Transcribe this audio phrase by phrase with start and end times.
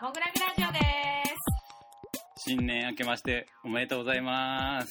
[0.00, 0.80] モグラグラジオで
[2.36, 2.48] す。
[2.48, 4.88] 新年明けましておめでとうございます。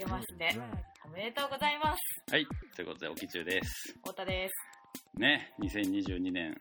[0.00, 0.58] 明けまして、
[1.04, 1.98] おめでとうございます。
[2.32, 2.46] はい。
[2.74, 3.92] ということで、おきちゅうです。
[3.98, 4.52] 太田です。
[5.18, 6.56] ね、2022年、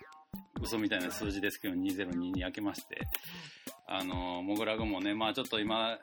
[0.61, 3.07] 嘘みたいな数字ですけど、202に明けまして、
[3.87, 5.97] あの、モグラグもね、まあちょっと今、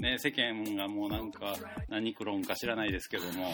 [0.00, 1.54] ね、世間がもうなんか、
[1.88, 3.52] 何クロンか知らないですけども、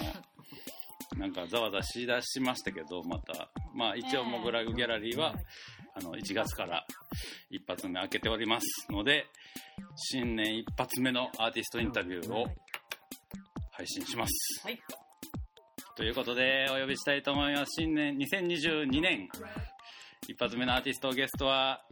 [1.16, 5.34] なんかざわざわしだしましたけど、また、まあ一応モグラグギャラリーは、
[5.94, 6.84] あの、1月から
[7.50, 9.26] 一発目開けておりますので、
[9.96, 12.46] 新年一発目のアーティストインタビューを
[13.72, 14.60] 配信します。
[14.64, 14.78] はい。
[15.96, 17.82] ということで、お呼びしたいと思います。
[17.82, 19.28] 新年2022年、
[20.28, 21.82] 一発目のアーティストゲストは、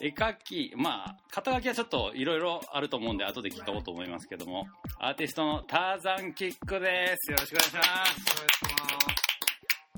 [0.00, 4.66] 絵描き、まあ、肩書きはちょっといろいろあると思うんで、後で聞こうと思いますけども、
[4.98, 7.30] アーティストのターザンキックです。
[7.30, 7.88] よろしくお願いします。
[7.88, 9.26] お願いします。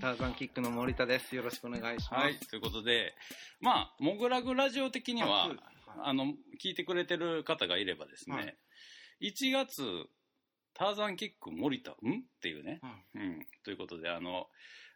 [0.00, 1.34] ターザンキックの森田です。
[1.34, 2.24] よろしくお願いします。
[2.24, 3.14] はい、ということで、
[3.60, 5.50] まあ、モグラグラジオ的には
[6.02, 8.56] あの、聞いてくれてる方がいればですね、はい
[9.20, 9.82] 1月、
[10.74, 11.94] ターザンキック森田、ん？
[11.94, 11.96] っ
[12.40, 14.46] ていうね、はいうん、ということで、あの、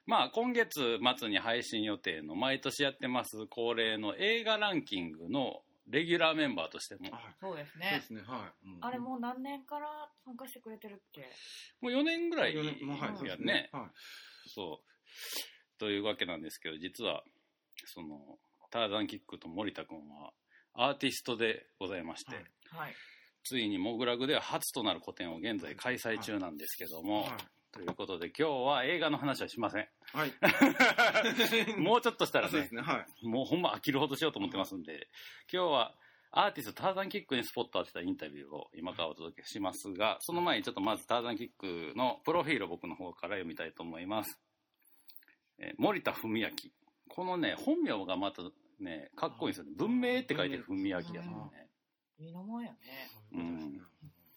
[0.06, 8.06] まあ、今月末に配信予定の毎年やってます恒例の映画ランキングのレギュラーメンバーとしても、はいそうですねそうで。
[8.06, 8.68] すね、はい。
[8.68, 9.88] うんあれもう何年から
[10.24, 11.22] 参加してくれてるっけ？
[11.80, 13.68] もう4年ぐらい四年もうはい、そうですやね。
[13.72, 13.90] はい。
[14.48, 15.78] そう。
[15.78, 17.22] というわけなんですけど、実は、
[17.86, 18.38] その、
[18.70, 20.32] ターザンキックと森田君は、
[20.74, 22.94] アーティストでございまして、はいはい。
[23.44, 27.30] ついにモグラグでは初となる個展を現在開催中なんですけども、はい。
[27.72, 29.88] ということで今日は映画の話はしません。
[30.12, 30.32] はい。
[31.80, 33.26] もうちょっとしたらねそうです、ね、はい。
[33.26, 35.08] もうほんま飽きるほどしようと思ってますんで、
[35.50, 35.94] 今日は
[36.30, 44.38] アーティストターザンキックにスポット当てたインタビューを今からお届けしますが、その前にちょっとまずターザンキックのプロフィールを僕の方から読みたいと思います。
[45.58, 46.48] えー森田文明。
[47.08, 48.42] このね、本名がまた
[48.80, 49.72] ね、かっこいいんですよね。
[49.76, 51.68] 文明って書いて文明やもんね。
[52.18, 52.78] いい名前やね。
[53.32, 53.86] うん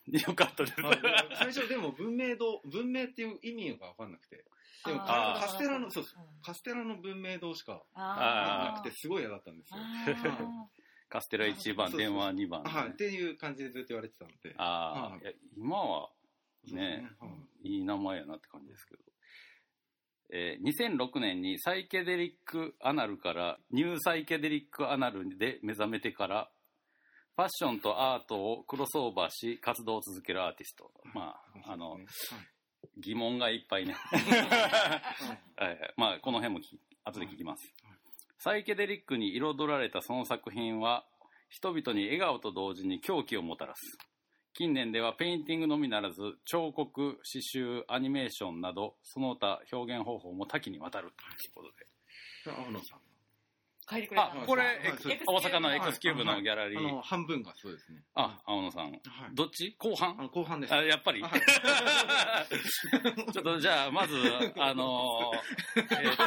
[0.27, 0.81] よかったです。
[0.81, 0.99] はい
[1.35, 4.45] 最初でも文明堂、文明っていう意味が分かんなくて。
[4.85, 6.05] でもカステラの、そう
[6.43, 9.79] カステラの文明堂しかあなくて、すごい嫌だったんですよ。
[9.79, 10.69] あ
[11.09, 12.89] カステラ1番、電話2番、はい。
[12.89, 14.53] っていう感じでずっと言われてたので。
[14.57, 15.19] ああ、
[15.55, 16.11] 今は
[16.71, 17.09] ね、
[17.63, 19.03] いいい名前やなって感じですけど。
[20.31, 26.51] えー2006年にサイケデリックアナルからニューサイケデリックアナルで目覚めてから
[27.35, 30.89] ファッションとアートをクロスオーバーし活動を続けるアーティスト。
[31.13, 31.35] ま
[31.65, 31.97] あ、あの、
[32.97, 33.95] 疑問がいっぱいね。
[35.97, 36.61] まあ、この辺も
[37.03, 37.73] 後で聞きます。
[38.39, 41.05] サイケデリックに彩られたその作品は、
[41.49, 43.81] 人々に笑顔と同時に狂気をもたらす。
[44.53, 52.55] 近年ではペインティングのみならず、彫刻、刺繍、アニメーションなど、その他表現方法も多岐にわたるということで。
[52.65, 53.04] 青野さん
[53.89, 54.63] 書いてくれたあ、のこれ、
[55.27, 57.01] 大阪のエクスキューブのギャラリあの、ー。
[57.03, 57.99] 半分がそうですね。
[58.15, 58.91] あ、青野さん。
[58.91, 59.01] はい。
[59.33, 59.75] どっち？
[59.77, 60.15] 後半？
[60.33, 60.73] 後半です。
[60.73, 61.21] あ、やっぱり？
[61.21, 61.31] はい
[63.31, 64.15] ちょっとじゃあ、まず、
[64.57, 66.17] あのーえーっ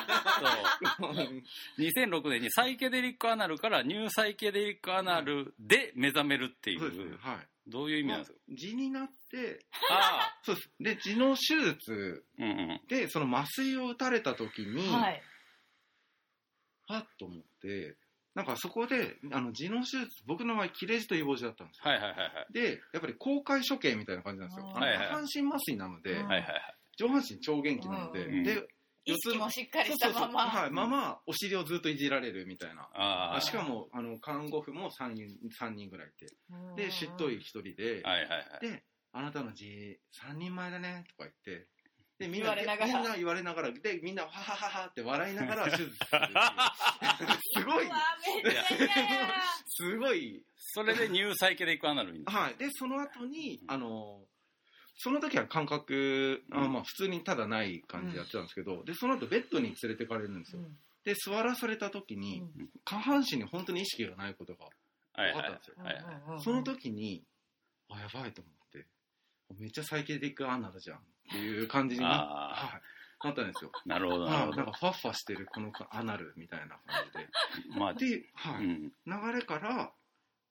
[0.96, 1.32] と、
[1.78, 7.16] 2006年にサイケデリックアナルからニューサイケデリックアナルで目覚めるっていう、そうですね。
[7.20, 7.48] はい。
[7.66, 9.60] どういう意味なんですか、痔になって、
[9.90, 10.70] あそうです。
[10.80, 12.80] で、痔の手術あ、うんうん。
[12.88, 15.22] で、その麻酔を打たれた時に、はい。
[16.88, 17.96] はっと思って、
[18.34, 21.90] なんかそこで、あの、痔の手術、僕の場合、切れ痔とイボ痔だったんですよ。
[21.90, 22.52] はいはいはいはい。
[22.52, 24.70] で、やっぱり公開処刑みたいな感じなんですよ。
[24.74, 26.60] あのはいはい下半身麻酔なので、うんはいはいはい。
[26.96, 28.68] 上半身超元気なので、うんで、
[29.04, 30.46] 意識もしっかりしたまま。
[30.48, 32.82] はい、まま、お尻をずっといじられるみたいな。
[32.92, 35.28] ああ、しかも、あの、看護婦も3人、
[35.58, 36.26] 三人ぐらいいて。
[36.50, 38.68] うんで、しっとり一人で、はいはいはい。
[38.68, 41.66] で、あなたの字、3人前だね、とか言って、
[42.18, 46.08] で、みんな、言われながらみんな言われながら、で、みんな、ははははって笑いながら手術するって
[47.18, 47.30] いう。
[47.54, 47.86] すごい。
[49.66, 52.24] すごい、それでニューサイケデリックアナルに。
[52.24, 52.56] はい。
[52.56, 54.24] で、その後に、あの、
[54.96, 60.62] その時は感覚、あうんまあ普通にただない感じでやってたんですけど、で、その後ベッドに連れてかれるんですよ。
[61.04, 62.42] で、座らされた時に、
[62.84, 64.66] 下半身に本当に意識がないことが
[65.14, 65.74] 分かったんですよ。
[65.78, 66.42] はいはい。
[66.42, 67.22] その時に、
[67.88, 68.86] あ、やばいと思って、
[69.56, 72.80] めっちゃサイケデリックアナルじゃんっていう感じにな,、は
[73.22, 73.70] い、なったんですよ。
[73.86, 74.72] なるほどなるほどはいなんか。
[74.72, 77.78] ファッファしてるこのアナルみたいな感じで。
[77.78, 78.92] まあ、で、はいうん。
[79.06, 79.92] 流れから、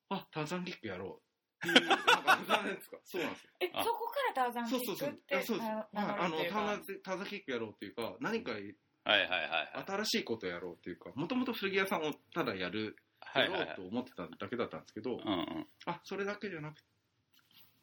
[0.10, 1.20] あ、ターザンキックやろ
[1.64, 3.50] うっていう、なんか、なんですか、 そうなんですよ。
[3.60, 5.10] え、そこからターザンキッそうそうそう。
[5.10, 5.54] そうです。
[5.54, 9.86] はい、なあの、ターザンターザンキックやろうっていうか、何かはいはいはいはい。
[9.88, 12.98] 新しいことやろうっていうか、もともと古着屋さんをただやる
[13.34, 15.68] 作ろうと思ってただけだったんですけど、うんうん。
[15.86, 16.82] あそれだけじゃなく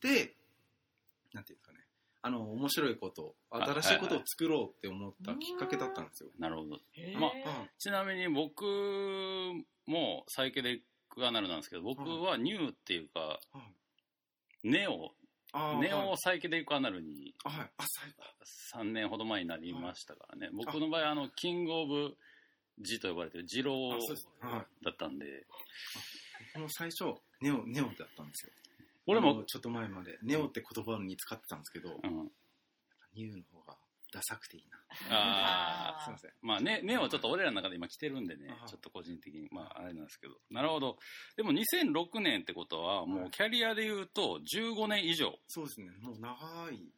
[0.00, 0.36] て
[1.32, 1.83] なんていうんですかね
[2.26, 6.30] あの面白いことあ新しいことを作ろうって思ったきっかけだったんですよ。
[6.38, 6.78] なるほど。
[7.20, 7.68] まあうん。
[7.78, 8.64] ちなみに僕
[9.86, 10.80] もサイケデリッ
[11.10, 13.38] クアナルなんですけど、僕はニューっていうか、
[14.62, 15.10] ネオ、
[15.80, 16.16] ネオはい。
[16.16, 17.70] サイケデリックアナルにあはい。
[17.76, 17.84] あ
[18.72, 20.48] 最3年ほど前になりましたからね。
[20.54, 22.16] 僕の場合、あの、キングオブ
[22.80, 23.98] ジと呼ばれてるジロー
[24.82, 25.44] だったんで、
[26.54, 28.52] 僕も最初ネオネオだったんですよ。
[29.06, 32.30] 俺も、ちょっと前までネオって言葉に使ってたんですけど、うん。
[33.14, 33.76] ニューの方が
[34.12, 34.78] ダサくていいな。
[35.10, 36.32] あ すいません。
[36.40, 40.34] まあね、ネオちょっと俺らの中で今来てるんでねあ、ちょっと個人的に、まああれなんですけど。
[40.50, 40.98] なるほど。
[41.36, 45.38] でも2006年ってことは、もうキャリアで言うと15年以上。
[45.48, 45.90] そうですね。
[46.00, 46.92] もう長い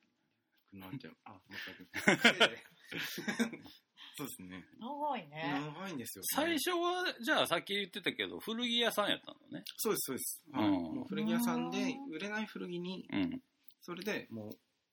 [0.71, 1.17] くなっちゃう。
[1.25, 1.89] あ、全く。
[4.17, 4.65] そうですね。
[4.81, 5.61] 長いね。
[5.77, 9.65] 長いんですよ、最初は、じゃあさっき言ってたけど、古着屋さんやったのね。
[9.77, 10.43] そうです、そうです。
[10.53, 13.43] はいうんもう古着屋さんで、売れない古着に、うん。
[13.83, 14.51] それでもう、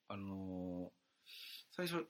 [0.08, 1.04] あのー
[1.76, 2.06] 最初、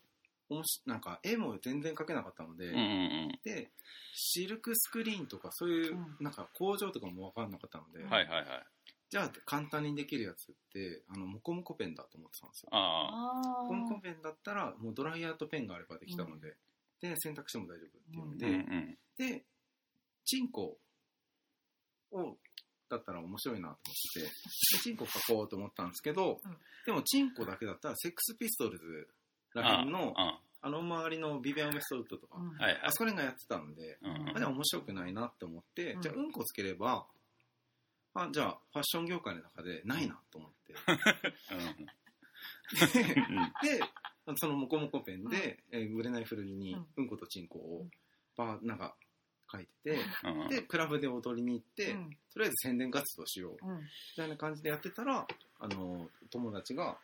[0.50, 3.70] おもしなんか絵も全然描けなかったので、うんうんで、
[4.12, 8.10] シルクスクリーンとかそういう、うんなんか工場とかも分かんなかったので、うん。
[8.10, 8.66] はいはいはい。
[9.10, 12.68] じゃあ簡単にできるやつって、あの、モコモコペンだと思ってたんですよ。
[12.72, 13.60] ああ。
[13.60, 16.56] あモコモコペンだったら、もうドライヤーとペンがあればできたので、
[17.04, 18.98] で、選択しても大丈夫っていうのうんで、うん。
[19.18, 19.44] で、
[20.24, 20.78] チンコ
[22.12, 22.36] を、
[22.88, 26.56] だったら面白いなと思ってチンコ書こうと思ったんですけど、うん。
[26.86, 29.08] でもチンコだけだったらセックスピストルズ
[29.54, 32.56] らへんの、ああの周りのビビアン・ウェストウッドとか、うん。
[32.62, 32.90] あ。
[32.90, 34.22] そこら辺がやってたんで、うん。
[34.22, 36.00] うんあ、でも面白くないなって思って、うん。
[36.00, 37.04] じゃあうんこつければ、
[38.14, 40.72] あ、じゃあファッション業界の中でないなと思って。
[42.96, 43.14] で
[43.62, 43.84] で、
[44.36, 46.86] そのモコモコペンで、えー売れない古着にうん。
[46.96, 47.86] うんことチンコを
[48.36, 48.94] バーなんか
[49.52, 50.42] 書いてて、うん。
[50.42, 50.48] うん。
[50.48, 52.10] で、クラブで踊りに行って、うん。
[52.32, 53.76] とりあえず宣伝活動しよう、うん。
[53.78, 53.84] み
[54.16, 55.26] たいな感じでやってたら、
[55.60, 56.98] あの、友達が、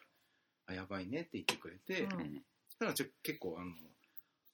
[0.66, 2.20] あ、やばいねって言ってくれて、うん。
[2.20, 2.34] うん。
[2.34, 2.40] だ
[2.78, 3.72] からちょ結構、あの、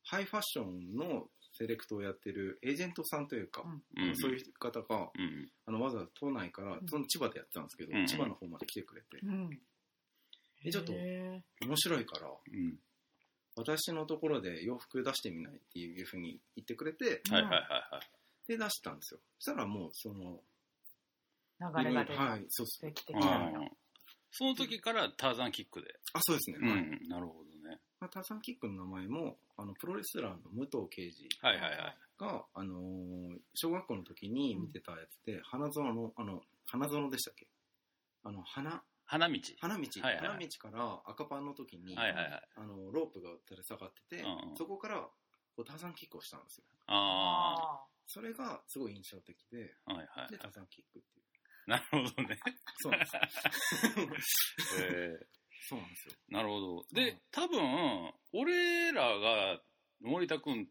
[0.04, 3.62] ハイファッションのセレクトをやってるエージェントさんというか、
[3.96, 4.16] うん。
[4.16, 5.48] そういう方が、うん。
[5.66, 6.86] あのわざわざ都内から、ん。
[6.86, 8.06] その千葉でやってたんですけど、うん。
[8.06, 9.58] 千葉の方まで来てくれて、うん
[10.66, 12.78] えちょっとへ面白いから、うん
[13.58, 17.62] 私のところで洋服出してみないっていうふうに言ってくれて、ーはいはいはい
[17.94, 18.00] は
[18.46, 18.46] い。
[18.46, 19.20] で、出したんですよ。
[19.38, 20.42] そしたらもう、その、
[21.78, 22.22] 流れが出た。
[22.22, 22.76] はい、そうです。
[22.76, 23.58] 素敵的うなんだ。
[23.60, 23.70] ん
[24.30, 25.88] その時からターザンキックで。
[26.12, 26.58] あ、そうですね。
[26.60, 27.08] うはいん。
[27.08, 27.80] なるほどね。
[27.98, 31.96] まあ、ターザンキックの名前も、あの、プロレスラーの武藤敬司はいはいはい。
[32.18, 37.46] が、あのー小学校の時に見てたやつで、花園の、あの、花園でしたっけ？
[38.22, 39.34] あの、花、花道。
[39.60, 42.42] 花道、はいはい花道から赤パンの時に、はいはいはい。
[42.56, 44.96] あの、ロープが垂れ下がってて、うんうんそこから、
[45.56, 46.64] こうターザンキックをしたんですよ。
[46.88, 49.94] あそれがすごい印象的で、あ。
[49.94, 50.38] はいはいで、。
[50.38, 51.24] ターザンキックっていう。
[51.66, 52.38] なるほどね。
[52.76, 53.22] そうなんですよ。
[54.92, 55.26] えー
[55.68, 56.14] そうなんですよ。
[56.28, 56.78] なるほど。
[56.78, 59.60] うんで、多分、俺らが
[60.00, 60.68] 森田くん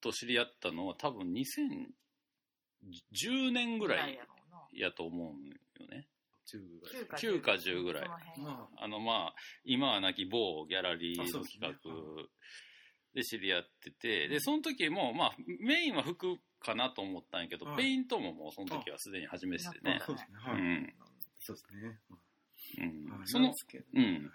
[0.00, 4.18] と知り合ったのは多分2010年ぐらい
[4.72, 5.54] やと思うんよ
[5.88, 6.08] ね。
[6.46, 7.04] 中ぐらい。
[7.20, 8.10] 9か10ぐらい。
[8.76, 9.34] あの、まあ、
[9.64, 12.24] 今はなき某ギャラリーの企ね画
[13.14, 17.76] で知り合ってて、で、その時も、まあ、メインは服かなと思ったんやけど、はい。
[17.76, 19.98] ペイントももうその時はすでに始めててね。
[20.00, 20.04] あ。
[20.06, 20.38] そうですね。
[20.38, 20.60] はい。
[20.60, 20.92] うん。
[23.26, 23.52] その
[23.94, 24.32] うん。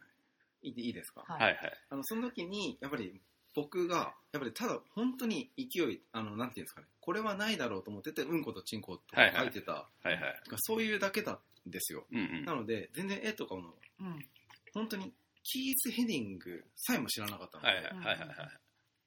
[0.62, 0.70] い。
[0.90, 1.56] いですか、はいはい。
[1.56, 1.74] はい。
[1.90, 3.22] あの、その時に、やっぱり
[3.56, 10.22] 僕が、やっぱりただ本当に勢い、あの、なんていうんですかね、これはないだろうと思ってて、うんことちんことか書いてた、はいはい。
[10.58, 12.06] そういうだけなんですよ。
[12.12, 12.46] うんうん。
[12.46, 14.26] なので、全然絵とかも、うん
[14.74, 18.50] 本当に、キース・ヘディングさえも知らなかったので、はいはいはいはいはい。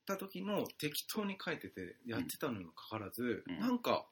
[0.06, 4.06] た時の適当に書いててやってたのにもかかわらず、うんなんか、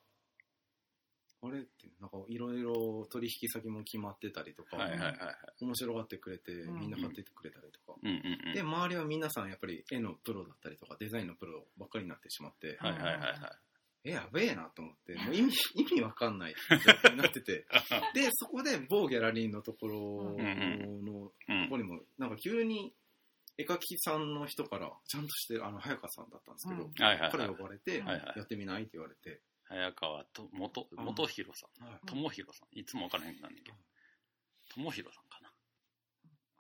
[1.41, 5.65] あれって、なんかいろいろ取引先も決まってたりとか、はいはいはいはい。
[5.65, 7.99] 面白がってくれて、うんみんな買ってってくれたりとか。
[8.03, 8.55] うんうんうん。
[8.55, 13.68] で、周りは皆さんやっぱり絵のプロだったりとか、デザインのプロばっかりになってしまって、はいはいはいはい。
[14.05, 17.67] え、やべえなと思って、 もう意味、意味わかんない状況になってて、
[18.15, 22.95] で、そこで某ギャラリーのところの、うんここにも、なんか急に、
[23.57, 27.55] 絵描きさんの人から、ちゃんとして、あの、早川さんだったんですけど、うんはいはいはい彼が。
[27.55, 31.85] 呼ばれて、やってみないって言われて、早川と、元、うん元弘さん。
[31.89, 32.79] はい友弘さん。
[32.79, 33.77] いつもわからへんなんだけど。
[34.75, 35.53] 友弘さんかな。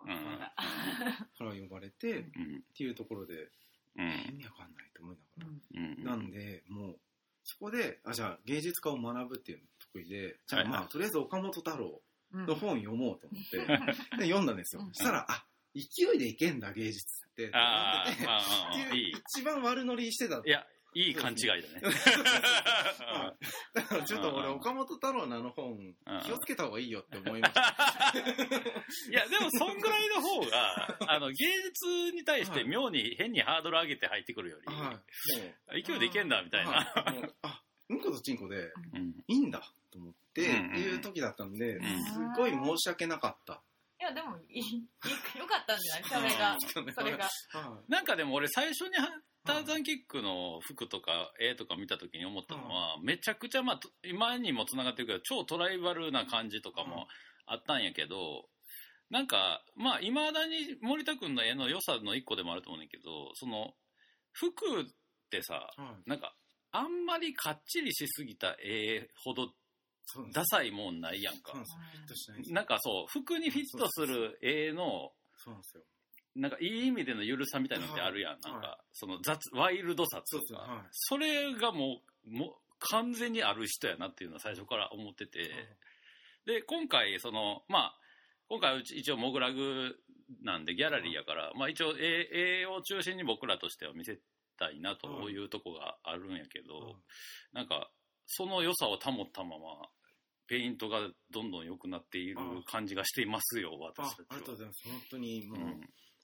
[0.00, 2.62] うんから 呼ばれて、っうん。
[2.74, 3.50] ていうところで、う
[3.96, 4.36] 意ん。
[4.38, 5.80] 味わかんないと思いながら。
[5.80, 6.04] うん。
[6.04, 7.00] なんで、もう、
[7.48, 12.02] そこで、あ、じゃあ芸術家を学ぶっていうのが得意で、じゃあはいはいまあ、とりあえず岡本太郎
[12.34, 13.56] うんの本読もうと思って、
[14.20, 14.82] で読んだんですよ。
[14.82, 17.48] うんそしたら、あ、勢いでいけんだ、芸術って。
[17.54, 18.42] ああって、まあ。
[18.92, 20.42] 一番悪乗りしてた。
[20.44, 21.62] いや、いい勘違いだね。
[23.74, 27.60] だからちょっと俺、うん岡本太郎のあの本うん、気をつけた方がいいよって思いました。
[29.10, 35.00] いや、でもそんぐらいの方が、 あの、芸術に対して妙に変にハードル上げて入ってくるより、は
[35.72, 35.82] い。
[35.82, 36.92] 勢いでいけんだ、みたいな。
[37.42, 43.62] あ、うんことちんこでうんいいんだと思って、いう時だったんで、んすごい申し訳なかった。
[44.00, 46.04] いや、でも、いい、いよかったんじゃない？
[46.04, 46.56] それが。
[46.94, 47.24] それが。
[47.52, 48.90] はなんかでも俺最初に
[49.46, 57.06] ターザンキックの服とか絵とか見た時に思ったのは、めちゃくちゃ、まあ、と今にも繋がってるけど、超トライバルな感じとかも
[57.46, 58.48] あったんやけど、
[59.10, 63.72] なんか、まあ、未だに森田くんの絵の良さの一個でもあると思うねんだけど、その、
[64.32, 64.84] 服っ
[65.30, 65.80] てさ、い。
[65.80, 66.10] はい。
[66.10, 66.34] なんか、
[66.70, 69.48] あんまりかっちりしすぎた絵ほど
[70.32, 71.52] ダサいもんないやんか
[72.52, 75.82] なんかそう、服にフィットする絵の、そうなんですよ。
[76.38, 78.32] なんかいい意味でのゆるさみたいなのってあるやん。
[78.32, 78.52] はい。
[78.52, 80.58] なんか、その雑、ワイルドさっていうか、そうですよ。
[80.58, 80.86] はい。
[80.90, 85.50] それがもう、もう完全にある人やなっていうのは最初から思ってて、
[86.46, 87.98] で、今回、その、まあ、
[88.48, 89.96] 今回うち一応モグラグ
[90.42, 94.18] なんでギャラリーやから、まあ一応絵絵を中心に僕らとしては見せ
[94.58, 96.96] たいなというとこがあるんやけど、
[97.52, 97.90] なんか、
[98.26, 99.88] その良さを保ったまま、
[100.46, 104.26] ペイントがどんどん良くなっている感じがしていますよ、あ、私たちは。
[104.30, 104.88] ありがとうございます。
[104.88, 105.80] 本当にもう、うん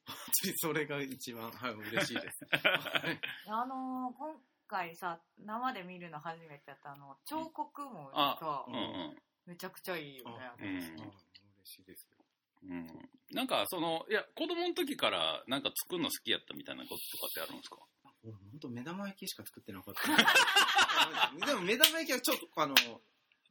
[0.56, 2.44] それが一番、はい、嬉しいです。
[2.52, 8.78] はいあのー、今回さ、生で見るの初めてだったあの、彫刻もあさう、んう
[9.14, 9.22] ん。
[9.46, 10.50] めちゃくちゃいいよね。
[10.58, 11.14] うんあ
[11.56, 12.18] 嬉しいですよ。
[12.64, 17.76] うんなんかそのいや子供の時からなんか作るの好きやったみたいなこととかってあるんですか？
[18.22, 21.36] 俺本当目玉焼きしか作ってなかった。
[21.46, 22.74] でも目玉焼きはちょっとあの、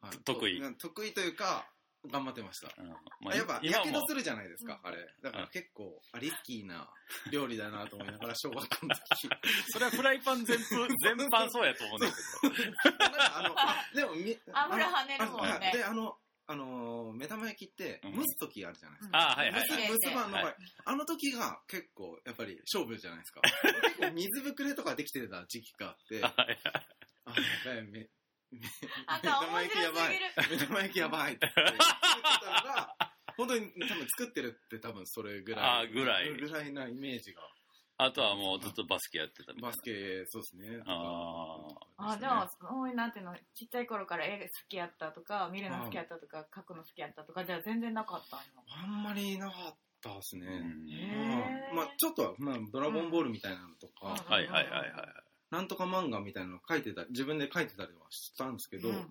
[0.01, 1.67] はい得意と得意というか、
[2.11, 2.69] 頑張ってました。
[2.81, 2.89] うん。
[3.21, 4.97] まやっぱ、やけどするじゃないですか、あれ。
[5.21, 5.49] だからうん。
[5.49, 6.89] 結構、あリスキーな
[7.31, 9.29] 料理だなと思いながら、小学校の時。
[9.69, 13.43] それはフライパン全部全般そうやと思うんだけなんかあ
[13.93, 15.71] の、でもみ、油跳ねるもんね。
[15.73, 18.15] で、あの、あのー、目玉焼きってうん。
[18.15, 19.11] 蒸す時あるじゃないですうん。
[19.13, 19.17] か。
[19.19, 19.87] どあはいはい。
[19.87, 20.55] 蒸す場の場合、はい。
[20.85, 23.41] あの時が結構、やっぱり勝負じゃないですか。
[23.95, 26.59] 結構水ぶくれとかできてた時期があって、はいはい。
[27.25, 28.09] あ、やばい、
[28.53, 28.67] め、め
[29.07, 30.09] あんた面白す
[30.47, 30.59] ぎる。
[30.59, 32.95] 目玉焼きやばい って言ってたのが、
[33.37, 35.85] 本当に多分作ってるって多分それぐらい。
[35.85, 37.41] あぐらいぐらいなイメージが。
[37.97, 40.81] あとはもうずっとバスケやってたバスケ、そうですね。
[40.87, 41.67] あ
[41.97, 48.43] あ、でも、そういう、なんていうの、ちっちゃい頃から絵好きやったとか、見るの好きやったとか、描くの好きやったとか、じゃあ全然なかった。
[48.81, 50.47] あんまりなかったですね。
[50.47, 55.22] んへーまあ、ちょっとは、まあ、ドラゴンボールみたいなのとか、うんはいはいはいはい
[55.53, 58.95] なんとか漫画みたいなの書いてた、自分で書いてたりはしたんですけど、うん。
[58.95, 59.05] うん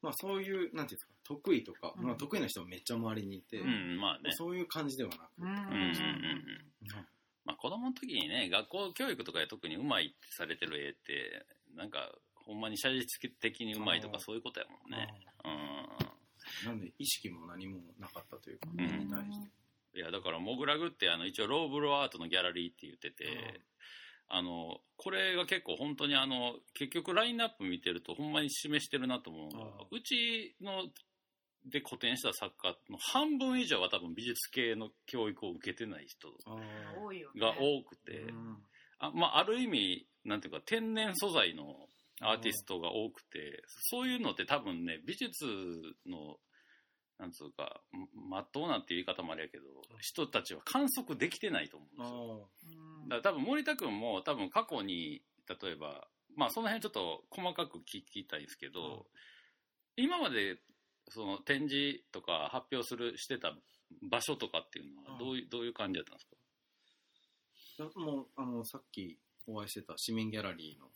[0.00, 2.06] まあそういう、なんていうんですか、得意とか、うん。
[2.06, 4.32] まあ得意な人はめっちゃ周りにいて、うんまあね。
[4.32, 5.48] そういう感じではなく、うん。
[5.48, 5.74] うんうんうん。
[5.76, 7.06] うん。
[7.44, 11.44] まあ子供の時にね学校教育とかで特にうまいってされてる絵って
[11.76, 15.08] なんかほんまに写実的にうまいとかそういうことやもんね。
[15.44, 15.48] う
[16.66, 16.68] ん。
[16.68, 18.80] なんで意識も何もなかったというか、ん。
[18.80, 19.98] 絵に対して。
[19.98, 23.60] いやだからモグラグってあの一応ローブロアートのギャラリーって言ってて、
[24.28, 30.84] あのこれが結構本当にあの結局ラインナップ見てるとほんまに示してるなと思うのがあうちの
[31.66, 37.40] で個展した作家の半分以上は多分美術系の教育を受けてない人あー多いよね。
[37.40, 38.56] が多くて、うん。
[38.98, 41.88] あまあ、ある意味なんていうか天然素材の
[42.20, 45.44] アーティストが多くてそういうのって多分ね美術
[46.06, 46.36] の
[47.22, 47.80] なんつうか
[48.28, 49.64] まっとうなっていう言い方もあれやけど
[50.00, 52.80] 人たちは観測できてないと思うんですよ。
[53.02, 53.08] うん。
[53.08, 55.22] だから多分森田君も多分過去に
[55.62, 60.04] 例えばまあその辺ちょっと細かく聞きたいんですけど、うん。
[60.04, 60.58] 今まで
[61.10, 63.54] その展示とか発表するしてた
[64.10, 68.00] 場所とかっていうのはどういう,、どういう感じだったんですか？
[68.00, 70.88] もう、あの、さっきお会いしてた市民ギャラリーの。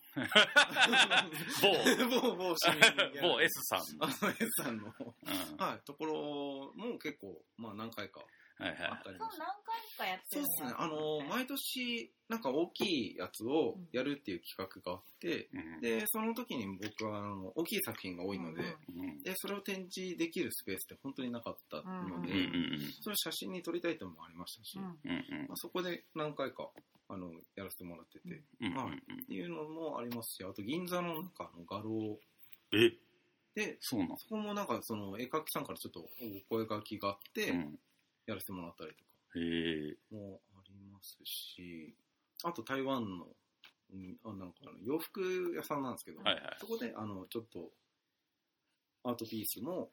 [1.62, 2.20] 某。
[2.20, 3.22] 某、某市民ギャラリー。
[3.22, 3.98] 某 S さん。
[3.98, 5.56] の、あの S さんの、うん。
[5.56, 8.24] はい、ところも結構、まあ何回か
[8.58, 8.78] はいはい。
[8.90, 9.28] あったりそう。
[9.38, 10.74] 何回かやってるそうですね。
[10.78, 15.80] あの、毎年、なんか大きいやつをやるっていう企画があって、うん。
[15.80, 26.70] で、その時に僕は、あの、大きい作品が多いので、うんうんで、それを展示できるスペースって本当になかったので、うんうんそれを写真に撮りたいともありましたし、まあ、そこで何回か、
[27.08, 32.18] あの、やらせてもらってて、っていうのもありますし、あと銀座の中の画廊
[32.72, 32.92] え？
[33.54, 34.18] で、そうなん。
[34.18, 36.08] そこもなんかその絵描きさんからちょっとお
[36.48, 37.78] 声書きがあって、うん。
[38.26, 39.06] やらせてもらったりとか。
[40.10, 41.94] もありますし、
[42.42, 43.26] あと台湾の、
[43.92, 46.56] うんあなんか洋服屋さんなんですけど、はいはい。
[46.58, 47.70] そこであのちょっと
[49.04, 49.90] アートピースも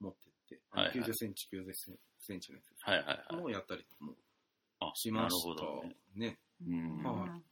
[0.00, 1.08] 持ってって、あのはいはい。
[1.08, 1.72] 90センチ、90
[2.18, 3.42] センチのやつはいはいはい。
[3.42, 4.14] もやったりも
[4.80, 5.48] あしました。
[5.48, 5.96] なるほどね。
[6.16, 6.38] ね。
[6.66, 7.02] うん。
[7.02, 7.42] はい。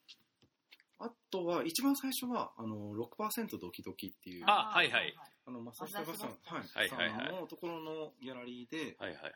[1.01, 5.15] あとは、一番最初は、あの、6%ドキドキっていう、あはいはい。
[5.47, 7.33] あの、マサスタバさん、はい、はいはい。
[7.33, 9.33] のところのギャラリーで、はいはいはい。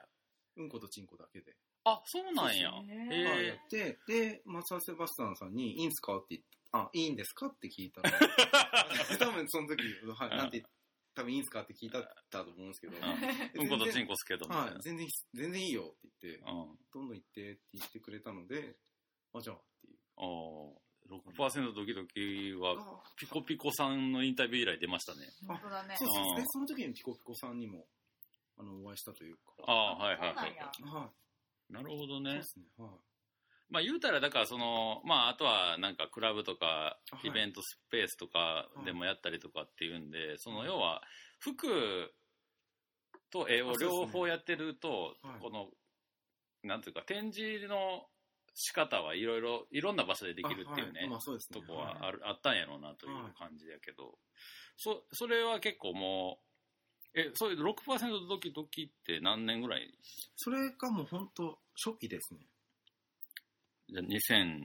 [0.57, 2.71] うんことちんこだけで、あ、そうなんや。
[2.71, 8.11] へえはいやって、で、マサセバスタンさんに、いいんすかって言って、あ、いいんですかって聞いたら、
[9.19, 9.83] 多分その時、
[10.15, 10.65] はい、なんて、
[11.15, 12.01] 多分いいんすかって聞いた
[12.31, 16.79] と思うんですけど、うんことちんこすけどはい、全然、全然いいよって言って、うん。
[16.93, 18.77] どんどん行ってって言ってくれたので、
[19.35, 19.99] あ、じゃあっていう。
[20.17, 25.29] ああ、6%ドキドキは、あピコピコさんのインタビュー以来出ましたね。
[25.47, 26.47] 本当だねそううんですね。
[26.49, 27.87] その時にピコピコさんにも、
[28.59, 29.43] あの、お会いしたというか。
[29.67, 30.57] ああ、はいはいはい。
[30.83, 31.11] は
[31.71, 31.73] い。
[31.73, 32.43] なるほどねそうで。
[32.45, 32.65] すね。
[32.79, 33.12] はい。
[33.71, 37.29] まあ言うたら、だからその、まああとはなんかクラブとかはい。
[37.29, 41.03] イベントスペースとかでもやったりとかっていうんで、その要は
[41.39, 42.13] 服
[43.31, 45.41] と絵を両方やってると、はい。
[45.41, 45.71] この、
[46.63, 48.07] なんていうか展示の
[48.55, 51.61] 仕方はいろいろ、いろんな場所でできるっていうねあはい、まあそうですね。
[51.61, 54.19] とこはある、あったんやろうなという感じやけど、
[54.77, 56.39] そ、それは結構も
[57.15, 59.99] う、え、そういう6%ドキドキって何年ぐらい？
[60.37, 62.41] それがもう本当初期ですね。
[63.93, 64.63] じゃあ2000、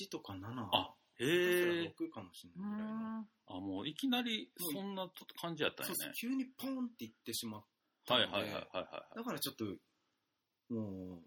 [0.00, 0.68] 2008とか7。
[0.72, 1.94] あ、へえ。
[1.98, 5.08] 6かもしれうないぐらいあ、もういきなりそんな
[5.40, 6.12] 感じやったんやね。
[6.20, 7.64] 急にポンって行ってしまっ
[8.06, 11.22] たので、はいはいはいはいはだからちょっと、もう、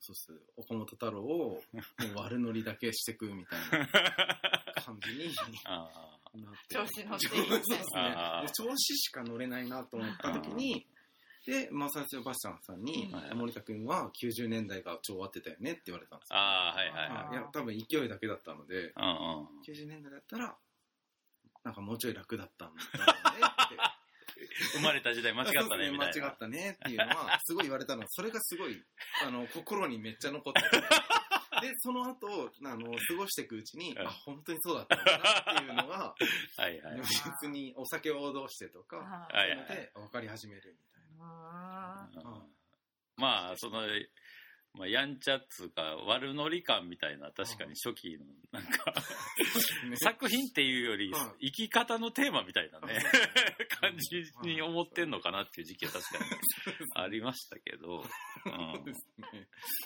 [0.00, 0.42] そうっす。
[0.56, 3.88] 岡本太郎を、 もう悪乗りだけしてくみたいな
[4.82, 5.34] 感じにい。
[5.64, 6.14] ああ。
[6.36, 6.74] なって。
[6.74, 7.84] 調子乗っていそうくですね。
[8.52, 10.86] 調子しか乗れないなと思った時に、
[11.46, 16.38] で、マサセバスチャンさんに、はい森田君は90年代が超合ってたよねって言われたんですよ。
[16.38, 17.10] ああ、はいはいはい。
[17.10, 19.10] はいいや、多分勢いだけだったので、うんう
[19.44, 19.48] ん。
[19.66, 20.56] 90年代だったら、
[21.64, 23.76] なんかもうちょい楽だったんだろうねって。
[24.74, 26.38] 生まれた時代間違ったね、みたいな間違っ。
[26.38, 28.04] たねっていうのは、すごい言われたの。
[28.08, 28.82] それがすごい、
[29.26, 30.80] あの、心にめっちゃ残ってて。
[31.60, 36.14] で、 その後、あの、過ごしていくうちに、うんあ、本当にそうだったんだなっていうのが、
[36.56, 37.00] はいはい。
[37.00, 40.93] 別にお酒を脅してとか、はいはいはいで分かり始めるみたいうんうん
[43.16, 43.82] まあ、その、
[44.76, 48.92] まあ、やんちゃっつうか、悪ノリ感みたいな、確かに初期の、なんか、
[49.88, 49.96] な。
[49.98, 56.30] 作品っていうよりは、生き方のテーマみたいなねあ、感じに思ってんのかなっていう時期は確かに
[56.96, 58.04] ありましたけど、
[58.46, 58.52] うん。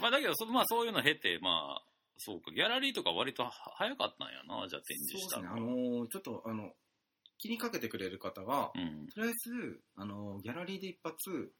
[0.00, 1.84] まあだけどそ、まあそういうの経て、まあ、
[2.16, 5.38] そうか、ギャラリーとか割とは早かったんやな、じゃあ展示した。
[5.40, 5.66] あの。
[5.66, 6.74] のーちょっと、あの、
[7.38, 9.06] 気にかけてくれる方は、うん。
[9.06, 11.52] とりあえず、あの、ギャラリーで一発、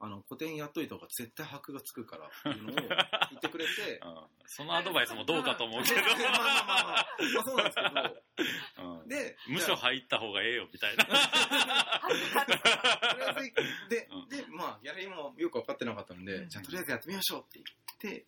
[0.00, 2.74] あの、個展やっといた方が絶対箔がつくからっていうのを
[3.30, 4.26] 言ってくれてうん。
[4.46, 7.44] そのアドバイスもどうかと思うけど、まあまあまあまあ、まあ。
[7.44, 7.76] そうなんです
[8.76, 8.98] けうん。
[8.98, 11.04] ど、で、無所入った方がええよ、みたいな。
[13.88, 17.62] でうん、で、まあ、ギャラリーもよく分かってなかったので、うんじゃあとりあえずやってみましょうって
[18.00, 18.26] 言って、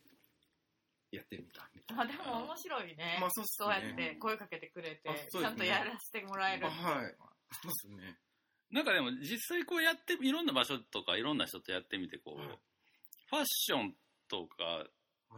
[1.16, 3.18] やってみたみたいあでも面白いね。
[3.20, 6.62] まあそうっすねそうやって声かけてくれて、ねちゃんとやらせてもらえる。
[6.62, 6.70] な。
[6.70, 7.14] はい。
[7.62, 8.18] そうですね。
[8.70, 12.58] なんかでも実際こうやって、いろんな場所とかいろんな人とやってみて、こう、はい
[13.30, 13.94] ファッション
[14.28, 14.86] とかはい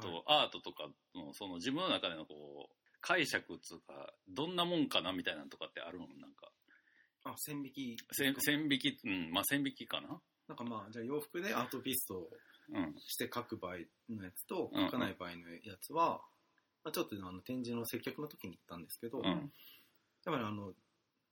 [0.02, 6.50] とアートとかの、その自分の中でのこう、解釈っつうか、どんなもんかなみたいなのとかってあるのなんか、
[7.24, 7.96] あ、線引き。
[8.12, 12.28] 線線引き、うん、まあ線引きかななんかまあ、じゃあ洋服でアートピーストをうん。
[13.06, 13.76] して書く場合
[14.10, 14.84] のやつと、うん。
[14.86, 16.20] 書かない場合のやつは、
[16.84, 19.24] まあ、ちょっとあの展示の接客の時に行ったんですけど、うん。
[19.24, 19.38] やっ
[20.24, 20.72] ぱりあの、なんてい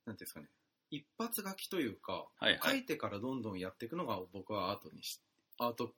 [0.06, 0.48] うんですかね、
[0.90, 2.60] 一発書きというか、はいはい。
[2.62, 5.20] 書いてからどんどんやっていくのが僕はアートにし、
[5.58, 5.92] アート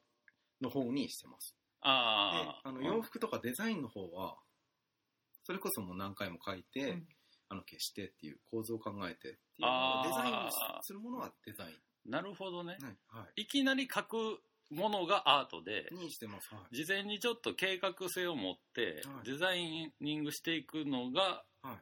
[0.60, 1.50] の方にしてます。
[1.50, 2.68] でああ。
[2.68, 4.36] あの洋服とかデザインの方は、
[5.44, 7.06] それこそもう何回も書いて、うん。
[7.48, 10.50] あの消してっていう構造を考えてっていうデザインを
[10.82, 12.76] するものはデザイン、なるほどね。
[12.80, 12.96] はい。
[13.08, 16.54] はいきなり書くものがアートで、い、にしてます。
[16.54, 16.76] はい。
[16.76, 19.26] 事前にちょっと計画性を持ってはい。
[19.26, 21.76] デザイニングしていくのが、はい。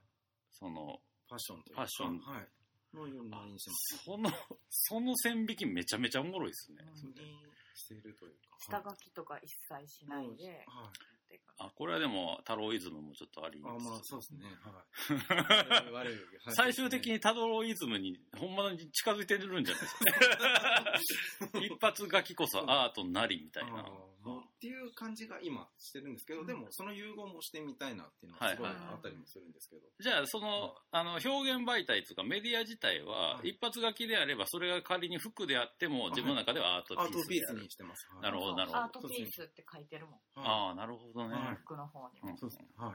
[0.51, 2.19] そのファッションというファッション。
[2.21, 4.05] はい、のようあにしてます。
[4.05, 4.31] その
[4.69, 6.97] その線引きめちゃめちゃおもろいですね、う
[7.77, 8.57] しているというか。
[8.59, 11.14] 下書きとか一切しないで、はい。
[11.37, 11.67] っていうか。
[11.67, 14.45] あこれはでも太郎イズムもちょっとありあ、ますまあそうですね。
[14.63, 15.93] はい。
[15.93, 16.55] 悪いはい。
[16.55, 21.67] 最終的に太郎イズムにほんまに近づいてるんじゃないですかね。
[21.67, 23.85] 一発書きこそアートなりみたいな
[24.55, 29.83] っていう感じが今してるんですけど、でもその融合もしてみたいなっていうのはすごいはいはいあったりもするんですけど。
[30.01, 36.95] じゃあそのあの表現媒体というかメディア自体ははい一発書きであればそれが仮に服であっても自分の中ではアート
[37.29, 38.07] ピースにしてます。
[38.13, 40.41] はいなるほどなるほどアートピースって書いてるもん。
[40.41, 42.31] はいああなるほどね、はい服の方にも。
[42.31, 42.69] うんそうですね。
[42.77, 42.95] はい。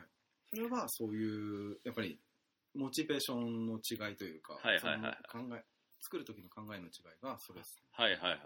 [0.49, 2.19] それはそういう、やっぱり、
[2.73, 5.63] モチベーションの違いというか、はいはいはいその考え、
[6.01, 6.91] 作る時の考えの違い
[7.21, 7.81] が、それです。
[7.91, 8.39] はいはいはい。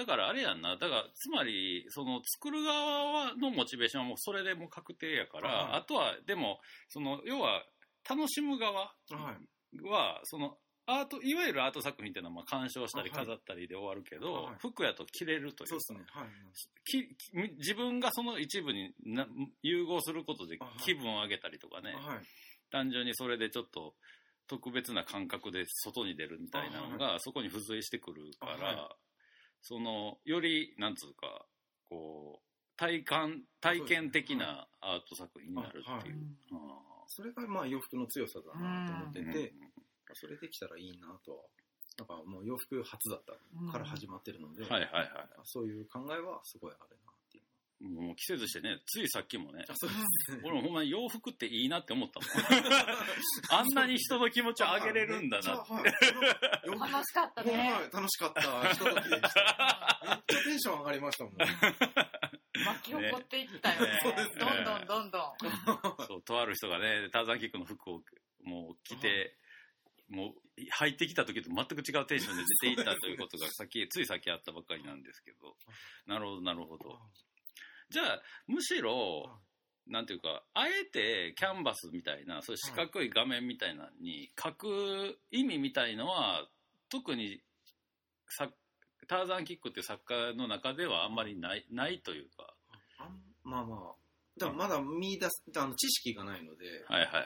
[0.00, 0.78] だからあれやんな。
[0.78, 6.58] だから、つまり、その、作る側のモチベーションはもうそれでもう確定やから、はいあとは、でも、
[6.88, 7.62] その、要は、
[8.08, 8.94] 楽しむ側
[9.82, 16.00] はその、アート、いわゆるアート作品っていうのは、まあ、鑑賞したり飾ったりで終わるけど、はい服やと着れるというかそうですね。
[16.08, 17.56] はい。
[17.58, 19.26] 自分がその一部にな
[19.62, 22.18] 融合することで気分を上げたりとかね、はい。
[22.72, 23.94] 単純にそれでちょっと
[24.48, 28.88] 特別な感覚で外に出るみたいなのがそこに付随してくるから、
[29.62, 31.46] そのよりなんつうか
[31.88, 36.16] こう体感体験的なアート作品になるっていう。
[36.16, 39.52] うんあそれがまあ洋服の強さだなと思ってーて、
[40.14, 41.42] それできたらいいなとは。
[41.98, 43.32] なんかもう洋服初だった
[43.72, 45.10] から始まってるので、はいはいはい。
[45.44, 47.12] そういう考えはすごいあるな。
[47.80, 49.64] もう季節してね、ついさっきもね。
[50.44, 52.28] 俺もほんまに洋服っていいなって思ったもん。
[53.50, 55.66] あんなに人の気持ちを上げれるんだな楽
[57.04, 57.70] しかったはいね。
[57.90, 58.42] 楽しかった。
[58.74, 60.00] ひとときでした。
[60.04, 61.34] めっちゃテンション上がりましたもん。
[61.36, 64.00] 巻き起こっていったよねね
[64.38, 66.06] どんどんどんどん。
[66.06, 68.02] そう、とある人がね、ターザンキックの服を
[68.44, 69.38] もう着て、
[70.10, 75.56] もう入ってきた時と全く違うテンションで出ていったということがさっき、ついさっきあったばっかりなんですけど、
[76.06, 76.98] なるほど、なるほど。
[77.90, 79.38] じゃあ、むしろ、
[79.86, 86.46] なんていうか、あえてキャンバスみたいな、そういう四角い画面みたいなのに書く意味みたいのは、
[86.88, 87.40] 特に
[88.28, 88.48] さ
[89.08, 92.54] ターザンキックっていう作家の中ではあんまりないないというか、
[92.98, 94.00] あんまあまあ。
[94.38, 97.24] だまだ見出す、あの知識がないので、はいはいはい。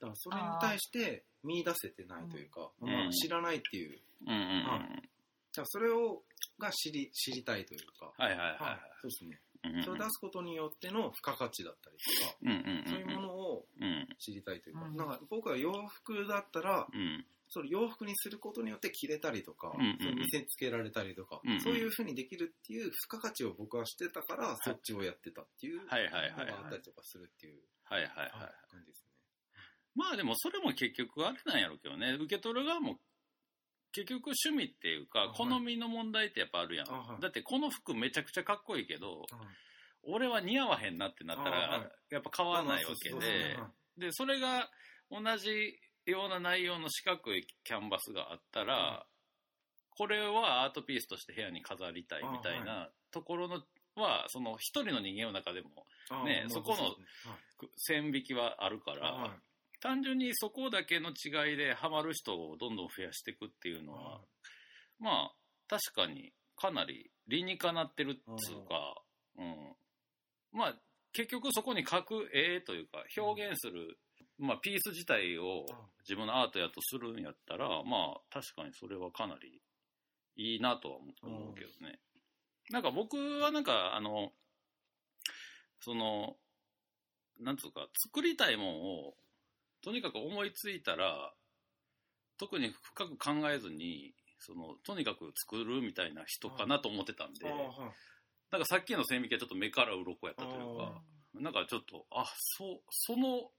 [0.00, 4.64] だからそれに対して見出せてないというか、んまあ、知らないっていう、うんうんうん。
[4.64, 4.80] は
[5.52, 6.22] じゃあそれを
[6.58, 8.60] が知り知りたいというか、はいはいはいはい。
[8.60, 9.40] はそうですね。
[9.84, 12.84] それを出すことによっての付加価値だったりとか、うんうんうんうん。
[12.86, 26.46] そういうものをうん知りたいというか、うんなんか僕は洋服だったら、うんそれ洋服にすることによって着れたりとか、うんうんうんそれ見せつけられたりとか、うんうんそういうふうにできるっていう付加価値を僕はしてたから、そっちをやってたっていうのはいはいはいはい。
[26.46, 28.30] があったりとかするっていうはいはいはい。
[28.68, 29.10] 感じですね。
[29.94, 32.98] まあでもそれも結局あれなんやろうけどね、受け取る側も
[33.92, 35.28] 結局趣味っていうか、はい。
[35.36, 36.88] 好みの問題ってやっぱあるやん。
[36.88, 37.22] あはい。
[37.22, 39.26] だってこの服めちゃくちゃかっこいいけど、はい。
[40.08, 43.56] 俺は似合わへんなってなったら、やっぱ買わないわけでで、
[43.98, 44.68] で、それが
[45.10, 49.06] 同じような内容の四角いキャンバスがあったら、は
[49.90, 53.62] これはアートピースとして部屋に飾りたいみたいなところの
[53.96, 56.94] は、その一人の人間の中でもあねまあそこの
[57.76, 59.34] 線引きはあるから、
[59.80, 64.20] 単純にそこだけの違いでハマる人をどんどん増やしていくっていうのは、
[64.98, 65.32] まあ
[65.68, 68.94] 確かにかなり理にかなってるっつうか、
[69.38, 69.74] うん、
[70.52, 70.74] まあ
[71.12, 73.98] 結局そこに描く絵というか表現する、
[74.38, 75.66] まあ、ピース自体を
[76.00, 79.60] 自分のアートやとするんやったらまあ確かにそれはかなり
[80.36, 81.98] いいなとは思思うけどね。
[82.70, 84.30] なんか僕はなんかあの
[85.80, 86.36] その
[87.40, 89.14] なんつうか作りたいもんを
[89.86, 91.32] とにかく思いついたら
[92.40, 97.48] 特に深く考えずにそのとにかく作るみたいな人かなと思ってたんで、
[98.50, 101.00] なんかさっきの線引きはちょっと目から鱗やったというか、
[101.34, 103.50] なんかちょっと、あ、そう、その、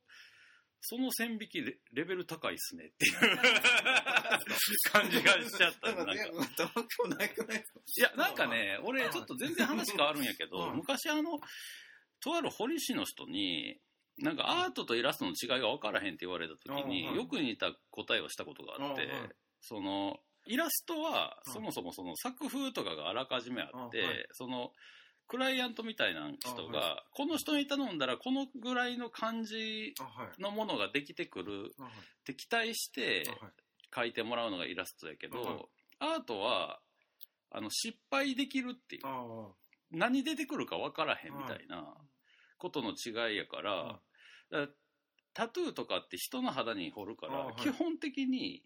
[0.82, 3.14] その線引きレレベル高いっすねっていう
[4.92, 5.96] 感じがしちゃった。
[5.96, 6.14] なん か。
[6.14, 6.18] い
[8.02, 11.40] や、なんかね、俺ちょっと全然話変わるんやけど、はい昔あの、
[12.20, 13.80] とある堀市の人に、
[14.20, 19.10] なんかアートとイラストの違いが分からへんって言われた時に、よく似た答えをしたことがあって、
[19.62, 24.72] その、イラストは、いそもそもその作風とかがあらかじめあって、その、
[25.28, 29.94] クライアントみたいな人が、この人に頼んだらこのぐらいの感じ。
[30.40, 31.76] のものができてくる
[32.20, 35.66] って期待してあはいてもらうのがイラストやけど、はい
[36.00, 36.80] アートは
[37.50, 39.02] あの失敗できるっていう。
[39.06, 39.48] あ
[39.92, 41.96] 何出てくるか分からへんみたいな
[42.58, 44.00] ことの違いやから
[45.34, 47.56] タトゥーとかって人の肌に彫るから、あはい。
[47.62, 48.64] 基本的に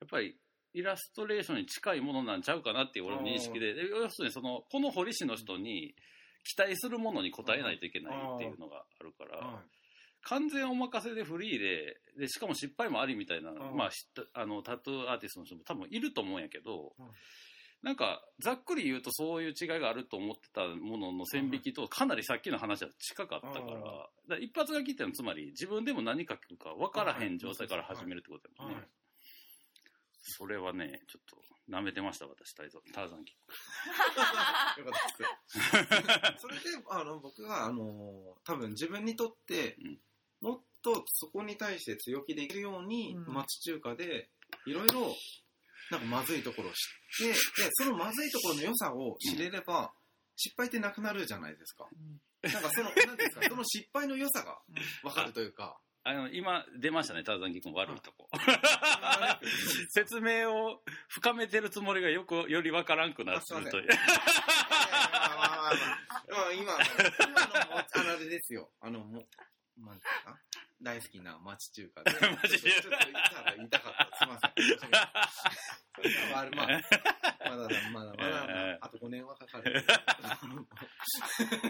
[0.00, 0.36] やっぱり
[0.72, 5.94] イラストレーションに近いものなんちゃうかなっていう俺の認識でで要するにそのこの彫り師の人に
[6.44, 9.64] 期待するものに応えないといけないっていうのがあるから、はい。
[10.26, 13.90] 完全お任せでフリーででしかも失敗もありみたいな、んまあ、
[14.32, 17.06] あのタトゥーアーティストの人も多分いると思うんやけど、うん
[17.84, 23.68] なんかざっくり言うとそういう違いがあると思ってたものの線引きとかなりさっきの話は近かったから,、うん。
[23.68, 28.88] だから一発書きっていうのはつまり自分でも何書くか分からへん状態から始めるってことだよね、はい。
[30.22, 31.36] それはねちょっと
[31.70, 33.52] 舐めてました私タイザターザンキック。
[34.80, 36.40] よかったです。
[36.40, 40.00] それで、あの、僕が、あの、多分自分にとってうん、
[40.42, 43.32] もっとそこに対して強気でいけるように、うん。
[43.32, 44.30] 町中華で、
[44.66, 45.16] いろいろ
[45.90, 49.92] なんかまずいところを知って、 で、そのまずいところの良さを知れれば、
[50.36, 51.88] 失敗ってなくなるじゃないですか。
[51.92, 52.20] うん
[52.52, 54.60] なんかその、 なんですか、その失敗の良さが
[55.02, 58.28] わかるというか、あの、今出ましたね、ターザンギ君悪いとこ。
[59.88, 63.88] 説明を深めてるつもりがよく、よりわからんくなってるという。
[66.28, 66.74] 今、
[67.22, 68.70] 今のも、あのあれですよ。
[68.80, 70.38] あの、もう、なんですか
[70.84, 72.10] 大好きな町中華で。
[72.12, 74.16] 町中華ちょっと言ったら言いたかった。
[74.18, 74.52] すいません。
[75.96, 79.84] それはあるまあ、まだだ、まだまだ、まあ、あと5年はかかる。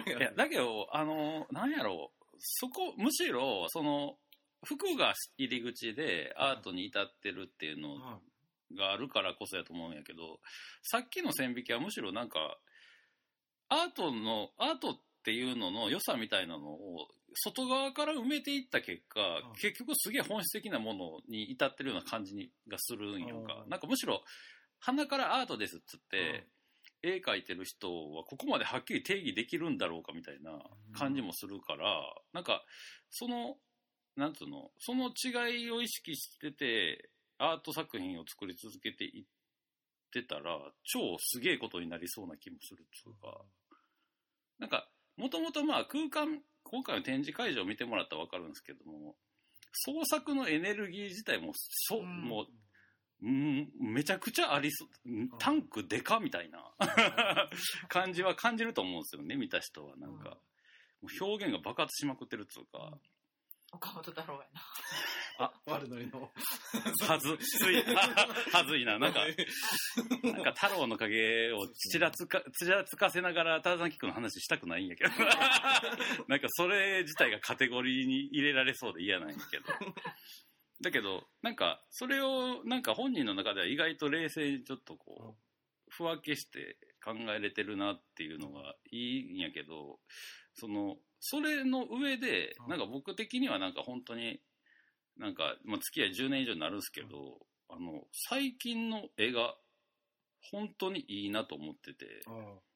[0.06, 4.16] いや、だけど、あの、なんやろう、そこ、むしろ、その、
[4.64, 8.18] 服が入り口でアートに至ってるっていうのは
[8.74, 10.40] があるからこそやと思うんやけど、
[10.82, 12.58] さっきの線引きはむしろなんか、
[13.68, 19.52] アートの、アートっていうのの良さみたいなのを、外側から埋めていった結果、ん。
[19.54, 23.62] 結局すげえ本質的なものに至ってるような感じにがするんやんか。
[23.64, 23.66] う。
[23.66, 23.70] ん。
[23.70, 24.22] なんかむしろ、
[24.80, 26.46] 鼻からアートですっつって、
[27.02, 30.58] 絵描いてる人はここまではっきり定義できるんだろうかみたいな
[30.96, 32.00] 感じもするから、
[32.32, 32.64] なんか、
[33.10, 33.56] その、
[34.16, 39.24] なんつうの、その違いを意識してて、アート作品を作り続けていっ
[40.12, 43.40] てたら、超すげえことになりそうな気もするっつうか、
[44.58, 49.14] なんか、もともとまあ空間、今回の展示会場を見てもらったらわかるんですけども、
[49.72, 52.22] 創作のエネルギー自体も、そ、うん。
[52.22, 52.46] もう、
[53.22, 55.28] うん、めちゃくちゃありそう、ん。
[55.38, 56.58] タンクでかみたいな
[57.88, 59.96] 感じは感じると思うんですよね、見た人は。
[59.96, 60.38] なんか、
[61.00, 62.98] もう表現が爆発しまくってるっつうか、
[63.74, 65.52] 岡本太郎やな。
[65.66, 66.30] 悪ノリの。
[67.08, 67.82] はず、つい、
[68.52, 68.98] はずいな。
[69.00, 69.20] なんか、
[70.22, 75.10] なんか太郎の影をちらつか、ちらつかせながらターザンキックの話したくないんやけど。
[76.28, 79.64] なんかそれ自体がカテゴリーに入れられそうで嫌なんやけど。
[80.80, 89.98] だけど、なんか、それを、なんか本人の中では意外と冷静にちょっとこう、ふわけして考えれてるなっていうのがいいんやけど、
[90.54, 94.42] その、それの上で、なんか僕的にはなんか本当に、
[95.16, 99.56] なんか、まあ、付き合い10年以上になるんですけど、あの、最近の絵が
[100.52, 102.34] 本当にいいなと思ってて、ああ、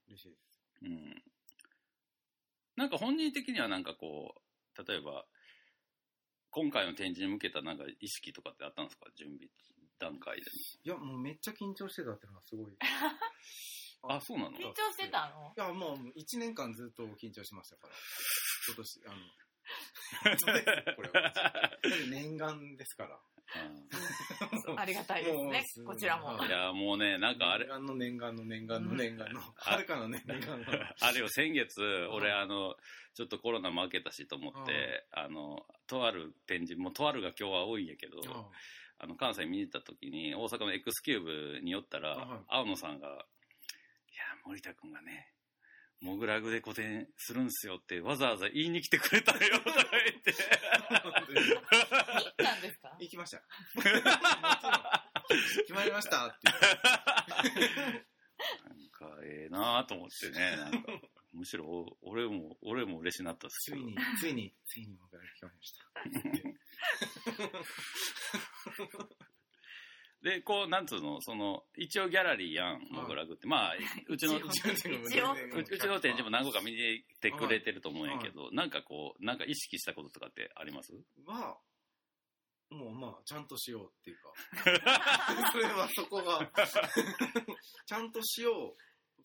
[0.08, 0.40] 嬉しいです。
[0.80, 1.22] うん。
[2.76, 5.26] なんか本人的にはなんかこう、例えば、
[6.50, 9.10] 今回の展示に向けたなんか意識とかってあったんですか？
[9.14, 9.50] 準備
[9.98, 10.50] 段階で。
[10.84, 12.72] いや、もうめっちゃ緊張してたっていうのがすごい。
[14.02, 14.50] あ、そうなの？
[14.50, 15.52] 緊張してたの？
[15.56, 17.94] いや、もう1年間ずっと緊張してましたから。
[18.68, 19.16] 今年、あの、
[20.96, 21.32] これは。
[22.10, 23.18] 念願ですから。
[24.76, 25.32] ありがたいで
[25.64, 25.84] すね。
[25.86, 26.26] こちらも。
[26.36, 26.48] はい。
[26.48, 27.66] いや、もうね、なんかあれ。
[27.66, 28.94] 念、願の念願の念願の。
[28.94, 30.66] 念願の、はるかの念願の。
[31.00, 31.80] あれよ、先月、
[32.10, 32.76] 俺、はいあの、
[33.14, 38.20] ちょっとコロナも明けたしと思って、あの、とある展示、もうとあるが今日は多いんやけど、
[38.98, 42.44] あの、関西見に行った時に、大阪の X キューブに寄ったら、はい。
[42.48, 43.24] 青野さんが、
[44.48, 45.30] 森田くんがね、
[46.00, 50.32] モグラグで個展するんすよってわざわざ言いに来てくれたよ、とか言って。
[50.32, 50.38] 行
[52.30, 52.96] ったんですか？
[52.98, 53.42] 行きました。
[53.74, 54.02] もちろん
[55.66, 56.58] 決まりましたってなん
[58.90, 60.92] か、ええなと思ってね、なんか、
[61.34, 65.84] むしろお俺も、俺も嬉しなったっすけどついに、ついに、ついに僕が決まりました。
[70.28, 73.46] で、こう、なんつうの、その、一応ギャラリーやん、モグラグって。
[73.46, 73.74] まあ、
[74.08, 80.92] うちの、う一応うちの展示も何個か見に来てくれてると思うんやけど、なんかこう、なんか意識したこととかってあります
[81.24, 81.56] は、
[82.70, 85.48] もうまあ、ちゃんとしようっていうか。
[85.52, 86.46] それはそこが、
[87.86, 88.76] ちゃんとしよう。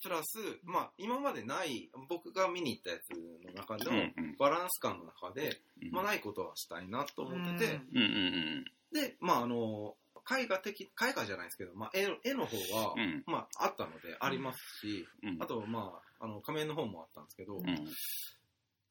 [0.01, 4.35] プラス、まあ、今までない、僕が見に行ったやつの中うんのうん。
[4.37, 9.97] バランス感の中で、うんまあ、ないことはしたいなと思ってて、うんうんで、まあ、あの、
[10.29, 13.01] 絵画的、絵画じゃないですけど、まあ、絵の絵の方はうん。
[13.01, 13.23] う、ん。
[13.25, 15.37] まあ、あったので、ありますし、うん。
[15.41, 17.65] あと、まあ、あの、仮面の方もあったんですけど、うん。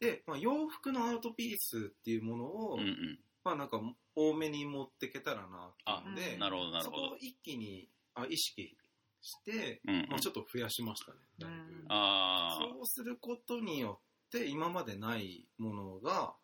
[0.00, 3.18] で、まあ、洋服のアートピースっていうものを、うんうん。
[3.44, 3.80] まあ、なんか、
[4.14, 7.18] 多めに持っていけたらなっていうので、あなるほど、なるほどそこを。
[7.18, 8.76] 一気にあ意識
[9.22, 11.18] して、うんうんまあ、ちょっと増やしましたね。
[11.38, 11.86] だいぶ。
[11.88, 16.34] そうすることによって、今までないものが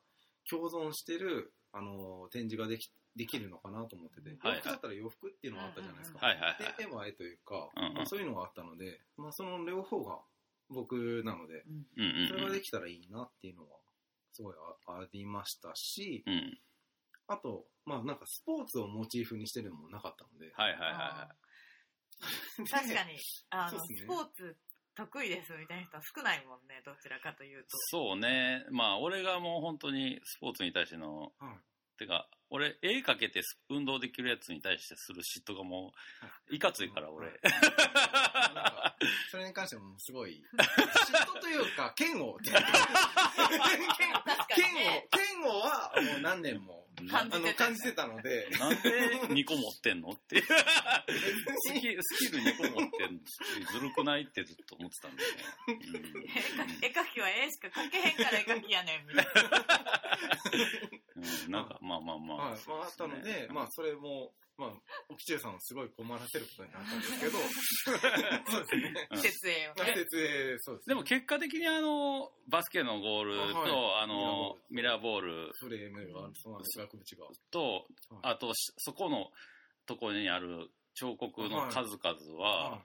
[0.48, 6.24] 共存してる、あの、展示ができできるのかなと思ってて、はいはい洋服だったら洋服っていうのがあったじゃないですか。
[6.24, 10.20] はいはいはいで、絵は絵というか、うんうんまあそういうのがあったので、まあ、その両方が
[10.70, 12.52] 僕なので、うんうんそれがうん。
[12.54, 13.76] できたらいいなっていうのは、
[14.32, 14.54] すごい
[14.86, 16.58] あありましたし、うん。
[17.26, 21.28] あと、まあなんかスポーツをモチーフにしてるのもなかったので、はいはいはいは
[22.70, 23.18] 確かに、
[23.50, 24.56] あの、ねスポーツ
[24.94, 27.68] 得意ですみたいな人は少ないもんね、どちらかというと。
[27.90, 28.64] そうね。
[28.70, 31.58] まあ、俺がもう本当にスポーツに対しての、はい
[31.98, 35.92] てか、俺、絵かけて運動できるやつに対してする嫉妬がも
[36.50, 37.28] う、いかついから、俺。
[39.30, 40.64] それに関してもすごい、嫉
[41.26, 48.88] 妬というか、 剣を、剣確か剣にねを、剣をはもう何年もあ感じてたの感じてたので、なんで
[49.34, 50.42] 2個持ってんのって。
[50.42, 50.46] ス
[51.74, 53.20] キル、スキル2個持ってんの
[53.72, 56.78] ずるくないってずっと思ってたんだよね。
[56.82, 59.32] 絵描きは絵しか描けへんから絵描きやねんみたいな
[61.48, 62.36] なんか、まあまあまあ。
[62.50, 64.70] はい、まああったので、まあそれも、まあ、
[65.08, 67.38] 沖中さんをすごい困らせることになったんですけど、
[68.50, 69.08] そうですね。
[69.10, 70.94] うん設営をまあね設営、そうですね。
[70.94, 74.02] でも結果的にあの、バスケのゴールと、あはい。
[74.04, 75.52] あの、ミラーボール。
[75.54, 77.26] フレームが、そうなんです、額縁が。
[77.50, 77.84] と、はい。
[78.22, 79.30] あと、しそこの
[79.86, 82.80] とこにある彫刻の数々は、はい。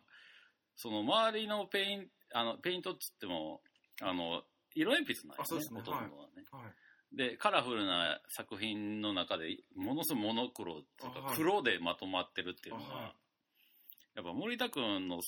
[0.75, 3.61] その周りのペインあのペイントっつっても
[4.01, 4.43] あの
[4.75, 5.79] 色鉛筆なんですね。
[5.79, 6.73] ほとんどはね、はい。
[7.15, 13.15] でカラフルな作品の中でものすごいモノクロっていうか黒でまとまってるっていうのが、あはい。
[14.15, 15.21] やっぱ森田君の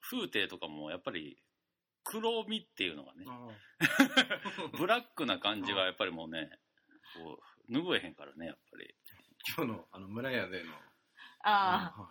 [0.00, 1.36] 風景とかもやっぱり
[2.04, 3.48] 黒みっていうのがねあ
[4.76, 6.50] ブラックな感じはやっぱりもうね
[7.14, 8.94] こう拭えへんからねやっぱり。
[9.56, 10.72] 今日のあの村屋での、
[11.44, 12.00] ああ。
[12.02, 12.08] は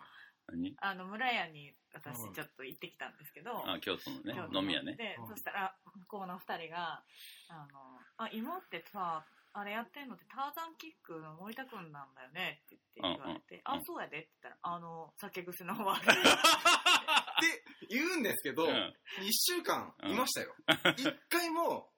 [0.52, 0.76] 何？
[0.82, 4.96] あの村屋に私はいちょっと行ってきたんですけど、あ京都のね飲み屋ね。
[4.96, 7.04] で、はいそしたら向こうの二人が
[7.50, 16.10] 「あのあ今ってさあれやってんのってターザンキックの森田くんなんだよね」って言って言われて「うんうんあそうやで」って言ったら「あの酒癖の悪い」
[17.40, 18.94] って言うんですけど、うん。
[19.24, 20.54] 一週間いましたよ。
[20.98, 21.90] 一回も、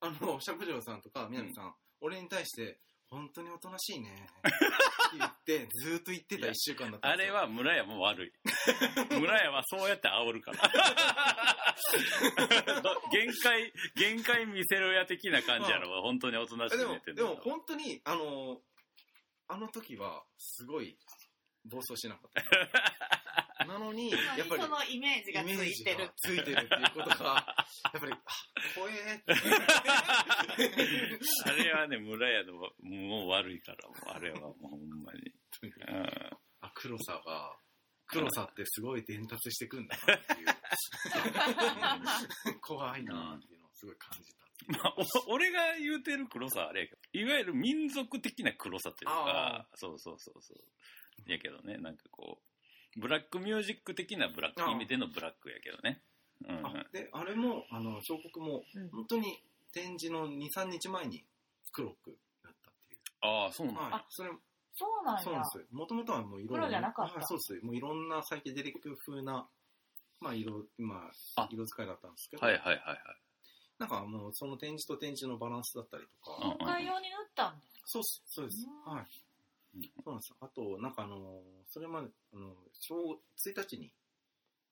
[0.00, 2.78] あの、釈上さんとか南さん、俺に対して、
[3.14, 4.10] 本当におとなしいね。
[4.42, 7.36] って言って、ずーっと言ってた一週間だったんですよ。
[7.38, 8.32] あれは村屋も悪い。
[9.20, 10.58] 村屋はそうやって煽るから。
[13.12, 16.02] 限界、限界見せろや的な感じやろ。
[16.02, 18.60] 本当におとなしえでもく寝て、んでもだから本当に、あの、
[19.46, 20.98] あの時は、すごい、
[21.64, 23.43] 暴走しなかった。
[23.60, 27.46] なのに、やっぱり、そのイメージがついてるついてるっていうことが、
[27.94, 28.18] やっぱり、あ、
[28.74, 29.32] 怖えって。
[31.44, 35.32] あれはね、村屋のもう悪いから、もうあれはもうほんまに。
[35.62, 35.70] うん
[36.60, 37.56] あ、黒さが、
[38.06, 40.48] 黒さってすごい伝達してくんだなっていう。
[42.60, 44.44] 怖いなっていうのをすごい感じた。
[44.66, 44.94] まあ、
[45.28, 51.30] お俺が言うてる黒さはあれやけど、いわゆる民族的な黒さというか、そうそうそうそう。
[51.30, 52.53] やけどね、なんかこう、
[52.96, 56.00] ブラックミュージック的なブラック、意味でのブラックやけどね。
[56.48, 61.24] うんあで、あれも、あの、彫刻もうん、本当に展示の2、3日前に
[61.72, 63.00] 黒くなったっていう。
[63.20, 63.80] ああ、そうなんだ。
[63.82, 64.04] はい。
[64.08, 64.30] それ、
[64.76, 65.64] そうなんやそうなんですよ。
[65.72, 67.64] もともとはもう色黒じゃなかったはいそうです。
[67.64, 69.46] もういろんなサイケデリック風な、
[70.20, 72.98] まあ色、まああ、色使いだったんですけど、はいはいはいはい。
[73.78, 78.66] なんかもうその展示と展示のバランスだったりとか、うん今回用に塗ったんですそうっす、そうです。
[78.86, 79.06] うんはい。
[79.74, 80.36] うんそうなんですよ。
[80.40, 83.92] あと、なんかあのーそれまで、あの、正1日に、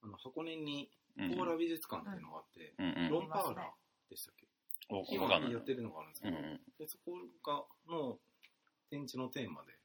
[0.03, 3.11] あの、箱根に、うんコーラ美術館っていうのがあって、うんうん。
[3.11, 4.47] ロンパーラーでしたっけ？
[4.88, 5.29] お今。
[5.51, 6.61] やってるのがあるんですけど、うんうん。
[6.79, 7.12] でそこ
[7.45, 8.19] が、の
[8.88, 9.79] 展示のテーマで、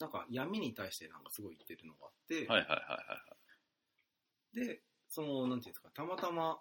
[0.00, 3.36] なんか闇に対してなんかすごい言ってるのがあって、はいはいはいは
[4.54, 6.60] で、その、なんていうんですか、たまたま、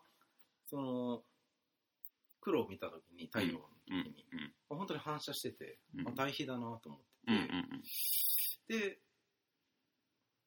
[0.68, 1.24] その、
[2.42, 3.92] 黒を見たときに、太陽の時い。
[3.92, 4.54] うんに、うん。
[4.78, 7.48] 本当に反射してて、うんあ対比だなと思ってうんう
[8.68, 9.00] て、んで、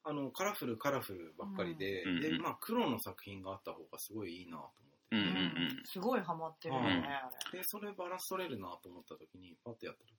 [0.03, 4.71] あの、カラフルカラフルばっかりで、で、うんうんまあ、黒の作品があった方がすごいいいなと思っ
[5.09, 5.21] てうん。
[5.21, 5.81] うて、んうんうん。
[5.85, 10.15] すごいハマってるよね、で、それバランス取れるなと思った時に、パッてやった時に、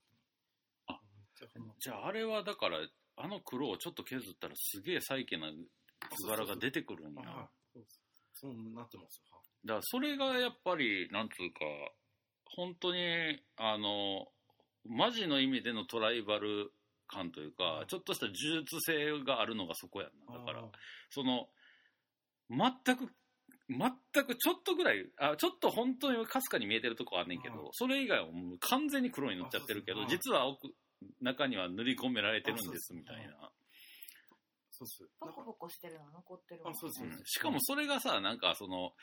[0.87, 0.99] あ
[1.79, 2.79] じゃああれはだから、
[3.17, 7.21] あの黒をちょっと削ったらすげえサイケな図柄が出てくるんや。
[7.27, 8.01] あはいそうです
[8.33, 9.41] そうなってますよ。
[9.65, 11.59] だからそれがやっぱり、なんつうか、
[12.45, 14.27] 本当に、あの、
[14.89, 16.71] マジの意味でのトライバル
[17.07, 20.39] 感というか、はいちょっとした呪術性があるのがそこやんな。
[20.39, 20.69] だからあ、
[21.09, 21.47] その、
[22.49, 23.11] 全く、
[23.69, 30.73] 全くちょっとぐらい、あちょっと本当にかすかに見えてるとこあんねんけど、はいそれ以外はもう完全に黒に塗っちゃってるけど、実は奥、
[31.21, 33.51] 中には塗り込められてるんですみたいな。
[34.71, 35.09] そうっす。
[35.19, 37.03] ポコポコしてるの残ってるわあそうです。
[37.03, 37.21] うん。
[37.25, 38.93] しかもそれがさ、なんかその、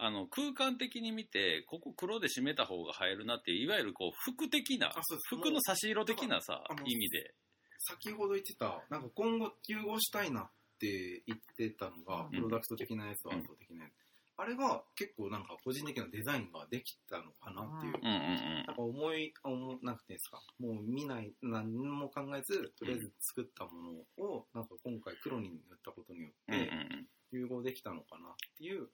[0.00, 4.92] あの空間的に見て、ここ黒で締めた方が映えるなっていう、いわゆるこう服的な
[5.28, 7.34] 服の差し色的なさ意味で。
[7.80, 10.50] 先ほど言ってた、なんか今後融合したいなっ
[10.80, 13.92] て言ってたのが、うんプロダクト的なやつとアート的なやつ。
[14.40, 17.94] あれが結構なんか個人的なデザインができたのかなっていう。
[17.94, 20.40] ううんうんなんか思い、思なくてですか？
[20.60, 23.70] もう見ない、何も考えず、とりあえず作ったも
[24.18, 26.54] のを、なんか今回黒に塗ったことにようん。
[26.54, 26.72] うんうんって、
[27.32, 28.88] 融合できたのかなっていう、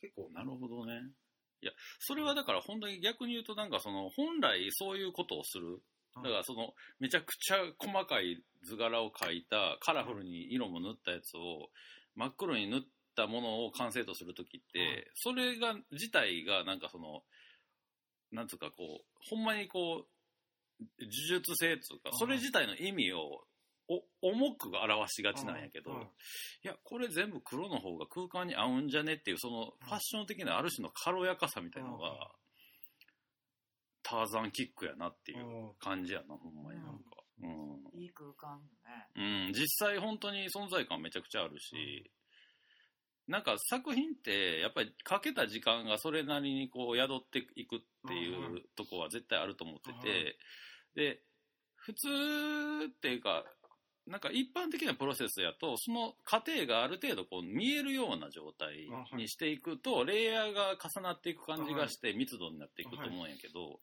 [0.00, 0.34] 結構うん。
[0.34, 1.12] なるほどね。
[1.60, 5.82] いや、それはだから本当に逆に言うとなんかその、本来そういうことをする
[6.22, 11.70] だからその、めちゃくちゃ細かい図柄を描いた、カラフルに色も塗ったやつを、
[12.16, 12.80] 真っ黒に塗っ
[13.16, 17.22] たものを完成とするときって、はいそれが、自体がなんかその、
[18.32, 23.44] なんつうかこう、ほんまにこう、呪術性っつうか、それ自体の意味を、お
[24.20, 26.04] 重く表しがちなんやけど、はい
[26.64, 32.00] いや、これ全部黒の方が空間に合うんじゃねっていう、そのファッション的なある種の軽やかさみたいなのうん。
[32.02, 32.30] が、
[34.02, 35.74] ターザンキックやなっていううん。
[35.78, 37.18] 感じやな、ほんまになんか。
[37.94, 39.08] いい空間ね。
[39.16, 39.46] うん。
[39.46, 42.10] うん、実際本当に存在感めちゃくちゃあるし、
[43.28, 47.78] なんか作品って、やっぱりかけた時間がそれなりにこう宿っていくっ
[48.08, 50.38] ていうんううとこは絶対あると思ってうんて、
[50.94, 51.20] で、
[51.76, 52.08] 普通
[52.86, 53.44] っていうか、
[54.08, 63.80] なんか一般的なプロセスやと、その過程がある程度こう見えるような状態にしていくと、レイヤーが重なっていく感じがして密度になっていくと思うんやけど、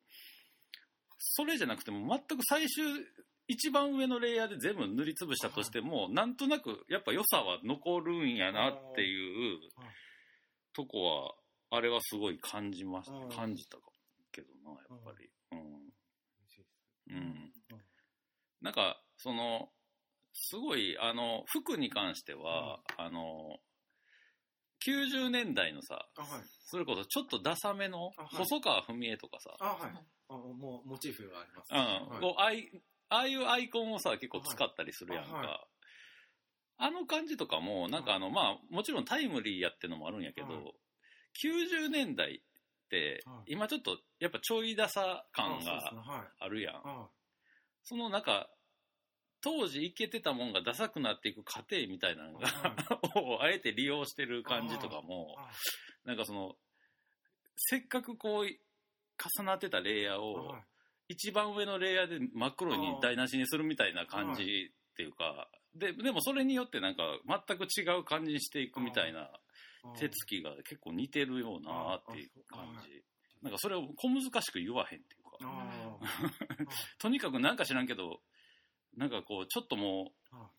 [1.19, 2.83] それじゃなくても全く最終、
[3.47, 9.89] 一番上のレイヤーで全部塗りつぶしたとしても、なんとなくやっぱ良さは残るんやなっていうはい。
[10.73, 11.03] とこ
[11.69, 13.77] は、あれはすごい感じましうん感じた
[14.31, 15.29] けどな、やっぱり。
[15.51, 15.85] うん。
[17.07, 17.53] うん。
[18.61, 19.69] なんか、その、
[20.37, 23.57] すごい、あの、服に関しては、あの、
[24.85, 26.41] 90年代のさ、あ、はい。
[26.65, 29.91] それこそちょっとダサめの細川文江とかさ、あ、はい。
[30.29, 31.71] あ、もう、モチーフがあります。
[31.71, 32.69] うん、はいこうあい
[33.07, 35.33] ああいうアイコンをさ、結構使ったりするやんか。
[35.35, 35.59] はいあ
[36.77, 40.73] あの感じとかも、なんかあの、まあ、もちろんタイムリーやってのもあるんやけど、はい
[41.41, 42.39] 90年代っ
[42.89, 46.43] てはい、今ちょっと、やっぱちょいダサ感がはい。
[46.43, 46.75] あるやん。
[46.75, 47.09] あ
[47.83, 48.49] そのなんか、
[49.45, 52.49] 当時いけてたもんがダサくなっていく過程みたいなのが、
[53.21, 55.51] をあえて利用してる感じとかも、あ
[56.03, 56.57] なんかその、
[57.55, 60.63] せっかくこう、重なってたレイヤーを、はい
[61.07, 67.03] 一番上のレイヤーで真っ黒に台無しにするみたいな感じっていうか、で、でもそれによってなんか
[67.47, 69.29] 全く違う感じにしていくみたいな
[69.99, 73.03] 手つきが結構似てるようなっていう感じ。
[73.43, 75.97] なんかそれを小難しく言わへんっていうか、あ
[76.97, 78.21] とにかくなんか知らんけど、
[78.97, 80.49] なんかこう、ちょっともあ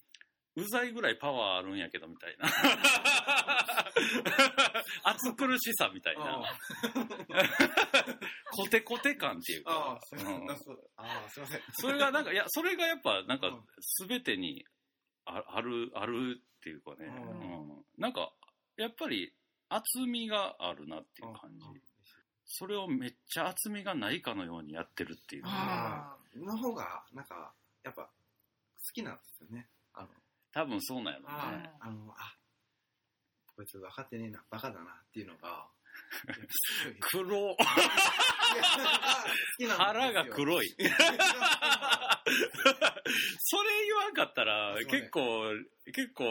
[0.56, 2.48] う、うざいぐらいパワーあるんやけどみたいな。
[5.04, 6.42] 暑苦しさみたいな。
[8.52, 9.72] コテコテ感っていうか。
[9.72, 10.48] ああ、すいません。
[10.48, 10.90] うんそう。
[10.96, 11.62] ああ、すいません。
[11.72, 14.64] それがなんか、いや、それがやっぱ、なんかうん、すべてに
[15.24, 17.70] あある、あるっていうかね、うん。
[17.74, 17.84] うん。
[17.98, 18.32] なんか、
[18.76, 19.34] やっぱり、
[19.68, 21.66] 厚みがあるなっていう感じ。
[22.44, 25.48] それをめっちゃ厚みがないかのようにやってるっていうか。
[25.50, 28.10] ああ、の方が、なんか、やっぱ、好
[28.92, 29.68] きなんですよね。
[29.94, 30.08] あの、
[30.52, 31.70] 多分そうなんやろあね。
[31.80, 32.36] あの、あ、
[33.54, 35.68] こいつ分かってねえな、バカだなっていうのが、
[37.00, 37.56] 黒。
[37.56, 37.56] 好
[39.58, 40.66] きなん腹が黒い。
[40.66, 40.70] い。
[43.38, 45.52] それ言わんかったらすいません結構、
[45.92, 46.24] 結構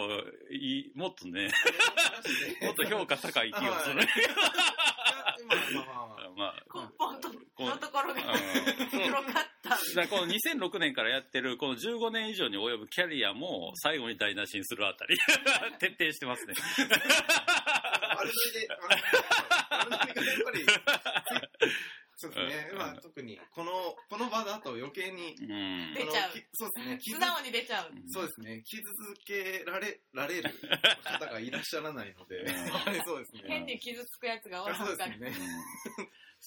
[0.52, 1.50] いい、もっとね、
[2.62, 3.96] もっと評価高い気がする。
[3.96, 6.56] まあまあまあまあ。
[6.74, 9.24] まあ、根本とこうのところがうん広がっ
[9.64, 9.70] た。
[9.70, 15.18] だからこの2006年からやってるこの15年以上に及ぶキャリアも最後に台無しにするあたり
[15.80, 16.54] 徹底してますね。
[18.18, 18.68] あれで、
[19.70, 20.66] あのあれがやっぱり、
[22.18, 22.70] そうですね。
[22.72, 23.72] うんまあ特に、この、
[24.10, 25.94] この場だと余計に、うん。
[25.94, 26.98] 出ちゃうそうですね。
[27.04, 27.92] 傷素直に出ちゃう。
[28.08, 28.62] そうですね。
[28.64, 30.50] 傷つけられ、られる
[31.04, 32.48] 方がいらっしゃらないので、
[33.06, 33.44] そうですね。
[33.48, 34.90] 変に傷つくやつがおらんから。
[34.90, 35.34] そうですね。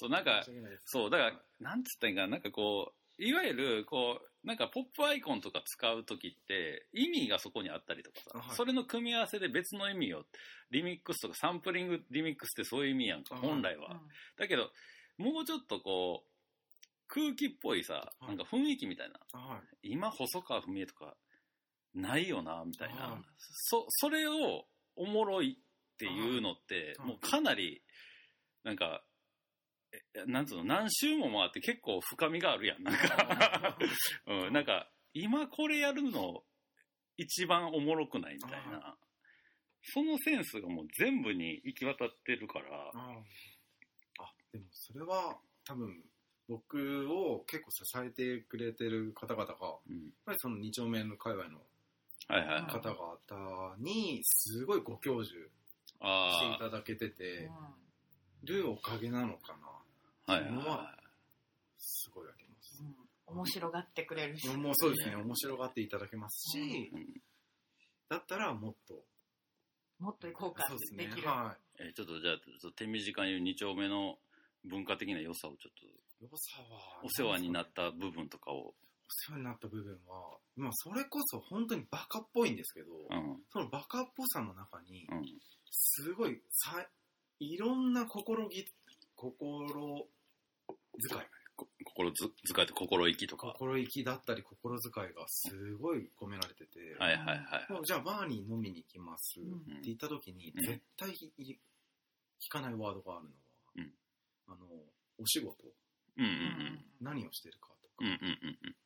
[0.07, 0.44] うんそう、なんか
[0.84, 8.57] そう、だから、なんつったんかな、なんかこう、いわゆる、こう、なんかポップアイコンとか使うときって、意味がそこにあったりとかさ、あはい。
[8.57, 10.24] それの組み合わせで別の意味を、
[10.70, 14.01] リミックスとかサンプリングリミックスってそういう意味やんか、あ本来は。
[14.36, 14.70] だけど、
[15.16, 16.28] もうちょっとこう、
[17.09, 19.90] 空気っぽいさ、はいなんか雰囲気みたいな、あはい。
[19.90, 21.16] 今、細川文江とか、
[21.94, 23.03] ないよな、みたいな。
[23.03, 27.82] はいそ、それを、おもろいっていうのって、はいもうかなり、
[28.62, 29.07] なんか、え
[30.26, 32.82] なんつうの、何周も回って結構深みがあるやん。
[32.82, 33.78] なんか、
[34.26, 36.45] うん、なんか、今これやるの、
[37.16, 38.97] 一番おもろくないみたいな。
[39.82, 43.22] そのセンスがもう全部に行き渡ってるから、あ
[44.20, 46.05] あ、でもそれは多分
[46.49, 50.12] 僕を結構支えてくれてる方々が、やっうん。
[50.24, 51.61] ぱりその二丁目の界隈の。
[52.28, 55.51] 方々にすごいご教授してい
[56.01, 57.49] あただけてて
[58.43, 59.67] うるおかげなのかな。
[60.28, 60.98] あ、はいはいのはは
[61.78, 62.82] すごいあります。
[62.82, 62.94] んうん
[63.30, 64.48] 面白がってくれるし。
[64.48, 66.88] もうそうですね、面白がっていただけますし、い。
[66.90, 67.06] うん
[68.08, 69.04] だったらもっと、
[69.98, 71.28] もっと行こうかそうですねってでき、る。
[71.28, 74.18] はえーちょっとじゃあ、ちょっと手短に言う二丁目の
[74.64, 75.92] 文化的な良さをちょっと、い。
[76.22, 78.74] 良さは、お世話になった部分とかを
[79.10, 83.42] 世話になった部分は、まあ、それこそ本当にバカっぽいんですけど、うん。
[83.50, 85.24] そのバカっぽさの中に、うん。
[85.70, 86.86] すごいさ、
[87.40, 88.64] いろんな心ぎ、
[89.14, 90.06] 心
[91.07, 91.22] 遣い、
[91.57, 93.53] こ心ず遣いと心意気とか。
[93.59, 97.84] 心意気だったり心遣いがすごい込められてて、はいはいはい。
[97.84, 99.57] じゃあバーに飲みに行きますうん。
[99.57, 100.64] って言った時に、うん。
[100.64, 101.59] 絶対い
[102.40, 103.36] 聞かないワードがあるのは、
[103.76, 103.92] うん。
[104.46, 104.66] あの、
[105.18, 105.57] お仕事、
[106.16, 108.07] うんうん何をしてるかとか、うん。
[108.09, 108.76] うんうんうん。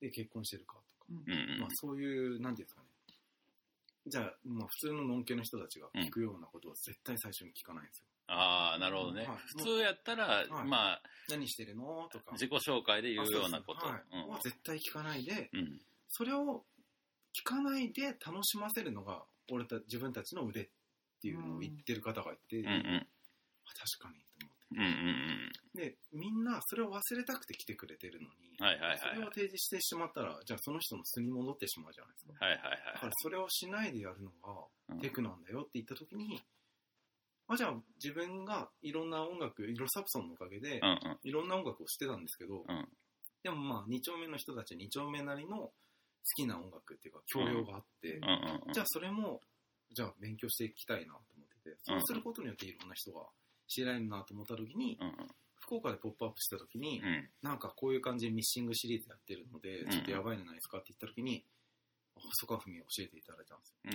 [0.00, 1.16] で、結婚してるかとか、うん。
[1.16, 1.60] うんうん。
[1.60, 2.88] まあそういう、なんていうんですかね。
[4.06, 8.04] じゃあ、まあ普通ののんけの人たちが聞くようなことは絶対最初に聞かないんですよ。
[8.28, 9.36] ああ、なるほどねはい。
[9.46, 12.08] 普通やったら、はいまあ、何してるの？
[12.12, 12.32] とか。
[12.32, 13.80] 自己紹介で言うようなこと。
[13.80, 15.80] あそうはいは絶対聞かないで、うんうん。
[16.08, 16.64] それを
[17.34, 20.68] 聞かないで楽しませるのが、俺た自分たちの腕っ
[21.20, 22.72] ていうのを言ってる方がいて、うんうん。
[22.72, 24.55] あ確かにと思。
[24.72, 25.52] うんうんうん。
[25.74, 32.44] で、みんなそれを忘れたくて来てくれてるのに、はいはいはいそれを提示してしまったら、じゃあその人の素に戻ってしまうじゃないですか。
[32.44, 32.60] はいはい
[32.94, 34.96] だからそれをしないでやるのはい。
[34.96, 36.42] がテクなんだよって言った時に、
[37.48, 42.88] あじゃあ自分がいろんな音楽、イロサプソンのおかげでう、んうんいろんな音楽をしてたんですけど、うん
[43.42, 45.72] でもまあ2丁目の人たち2丁目なりの好
[46.36, 48.72] きな音楽っていうか教養があって、うんうんうん。
[48.72, 49.40] じゃあそれも、
[49.92, 53.20] じゃあ勉強していきたいなと思ってて、そうすることによっていろんな人が
[53.66, 57.28] 知られるなと思った時に、うん福岡でポップアップした時に、うん。
[57.42, 61.44] なんかこういう感じでミッシングシリーズやってるので、うんちょっとやばいんじゃないですかって言った時に、
[62.14, 63.90] 細川文教えていただいたんですよ。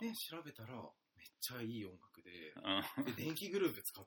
[0.00, 0.74] で、調べたら、
[1.14, 2.82] めっちゃいい音楽で、あ。
[3.04, 4.04] で、電気グルーヴ使っ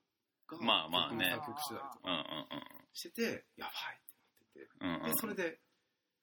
[0.48, 2.48] が、 まあまあね作曲してたりとか
[2.94, 5.60] してて、やばいってなってて、で、それで、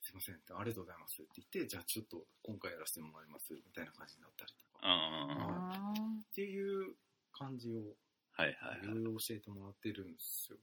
[0.01, 5.82] すいませんって、ありがとうございますって言って、じゃあちょっと今回やらせてもらいますみたいな感じになったりとか。
[6.28, 6.97] っていう
[7.32, 7.97] 感じを
[8.37, 8.91] はいはいはい。
[8.91, 10.62] いろいろ教えてもらってるんですよね。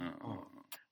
[0.00, 0.06] うん。
[0.06, 0.40] うんうん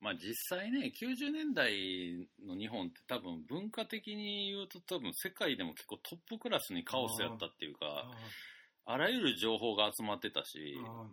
[0.01, 8.09] まあ実際ね、90年代の日本って多分文化的に言うと多分世界でも結構トップクラスにカオスやったっていうか、
[8.87, 11.07] あらゆる情報が集まってたし、あ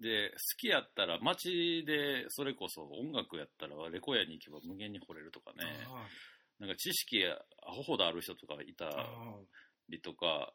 [0.00, 5.64] で、好きやったら街でそれこそ音楽やったらレコヤに行けば無限に掘れるとかね、
[6.60, 9.34] なんか知識アホほどある人とかいたあ
[9.88, 10.52] りとか、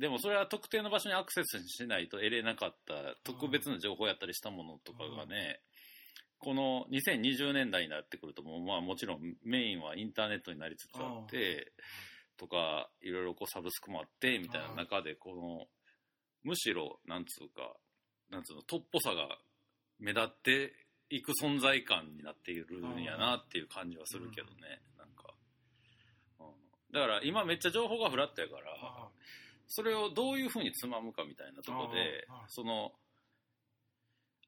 [0.00, 5.60] でもそれは特定の場所にアクセスしないと得れなかった特別な情報やったりしたものとかがね、
[6.38, 11.72] この2020年代になってくるともうまあもちろんメインはインターネットになりつつあって、
[12.38, 15.66] とかいろいろこうサブスクもあってみたいな中でこの
[16.44, 17.76] むしろなんつうか
[18.30, 19.36] なんつうのトップさが
[19.98, 20.72] 目立って
[21.10, 25.34] いく存在感になっているんやなっていう感じはするけどね、なんか、
[26.40, 26.46] うん、
[26.94, 29.08] だから今めっちゃ情報がフラットやからあ
[29.70, 32.92] それをどういうふうにつまむかみたいなところであーあーその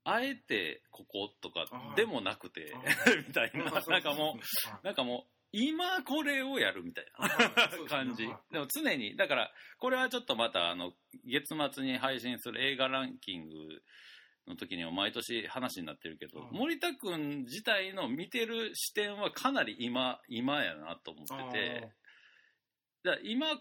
[0.04, 1.64] あえてこことか
[1.94, 2.80] でもなくてあ
[3.26, 8.26] みたいななんかもうなんかもう今これをやるみたいな感じ。
[8.50, 10.94] でも常に、だから、これはちょっとまた、あの、
[11.26, 13.54] 月末に配信する映画ランキング
[14.46, 16.56] の時にも毎年話になってるけど、うん。
[16.56, 21.92] 森田くん自体の見てる視点はかなり今、今やなと思ってて、
[23.04, 23.60] だ今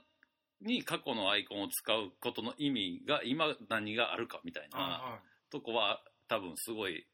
[0.62, 7.06] に過去のアイコンを使うことの意味が今何があるかみたいなとこは多分すごい、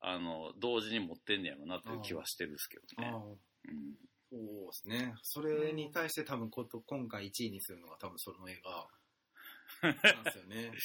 [0.00, 3.12] あの、同時に持ってんねやろなっていう気はしてるんですけどね。
[3.68, 3.94] うん。
[4.30, 5.14] そうですね。
[5.22, 8.86] それに対して多分こと今回1位にするのが多分その映画
[9.82, 10.72] なんですよね。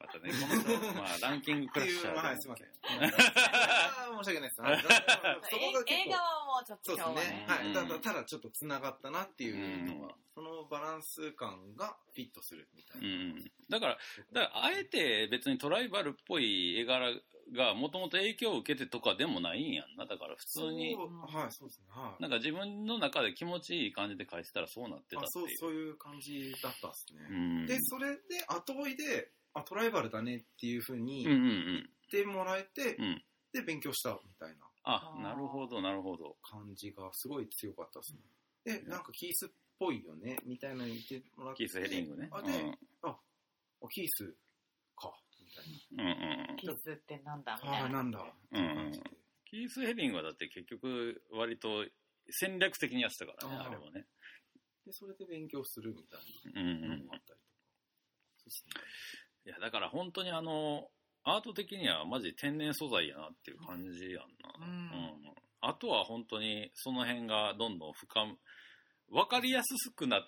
[0.00, 2.18] またね、この人、まあ、ランキングクラッシャーで。
[2.18, 2.68] はい、すいません。
[2.74, 4.60] 申し訳ないです。
[5.86, 7.36] 映画はもうちょっとそうですね。
[7.36, 7.46] ね。
[7.48, 7.66] はい。
[7.66, 13.06] うんただ、ただちょっと繋がったなっていうのうんが、そのバランス感がフィットするみたいな。
[13.06, 13.52] うん。
[13.70, 13.98] だから、
[14.32, 17.14] だからあえて別にトライバルっぽい絵柄
[17.54, 20.06] がもともと影響を受けてとかでもないんやんな。
[20.06, 21.86] だから普通に、そうはい、そうですね。
[21.90, 22.22] はい。
[22.22, 25.58] なんか自分の中で気持ちいい感じで書いてたらそうなってたあそうっていう。
[25.58, 27.20] そういう感じだったんですね。
[27.30, 27.66] うん。
[27.66, 31.90] で、それで後追いで、あ、トライバルだねっていうふうにうんうんう言っん。
[32.10, 33.24] てもらえて、うん。
[33.52, 36.36] で、勉強したみたいなあ、なるほど、なるほど。
[36.42, 38.20] 感じがすごい強かったですね。
[38.64, 39.48] で、なんかキースっ
[39.78, 41.64] ぽいよね、みたいなの言ってもらって。
[41.64, 42.28] キース・ヘリングね。
[42.32, 42.48] あ、で、
[43.02, 43.16] あ、
[43.90, 44.34] キース
[45.54, 46.00] たいうん。
[46.00, 46.56] うんうんうん。
[46.56, 47.74] キスってなんだみな。
[47.74, 47.98] ああ、たいな。
[47.98, 49.10] なんだ、う感じで。
[49.46, 51.86] キース・ヘリングはだって結局割と
[52.30, 54.06] 戦略的にやってたからね、あれはね。
[54.84, 56.20] で、それで勉強するみたい
[56.54, 57.62] うんうんなのもあったりとか。
[58.38, 58.82] そうですね。
[59.46, 60.90] いや、だから本当にあの、
[61.24, 64.66] アート的にはマジ天然素材やなっていう感じやんな。
[64.66, 65.34] うん
[65.66, 68.36] あとは本当にその辺がどんどん深む、
[69.10, 70.22] わかりやすくなっ、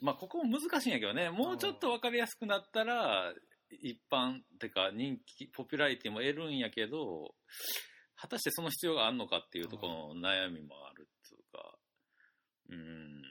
[0.00, 3.34] まあここも難しいんやけどね、もうちょっとわかりやすくなったら、
[3.76, 7.34] 一般ってか人気、ポピュラリティも得るんやけど、
[8.16, 10.90] 果たしてその必要があるのかっていうところの悩みもあ
[12.70, 13.22] うん。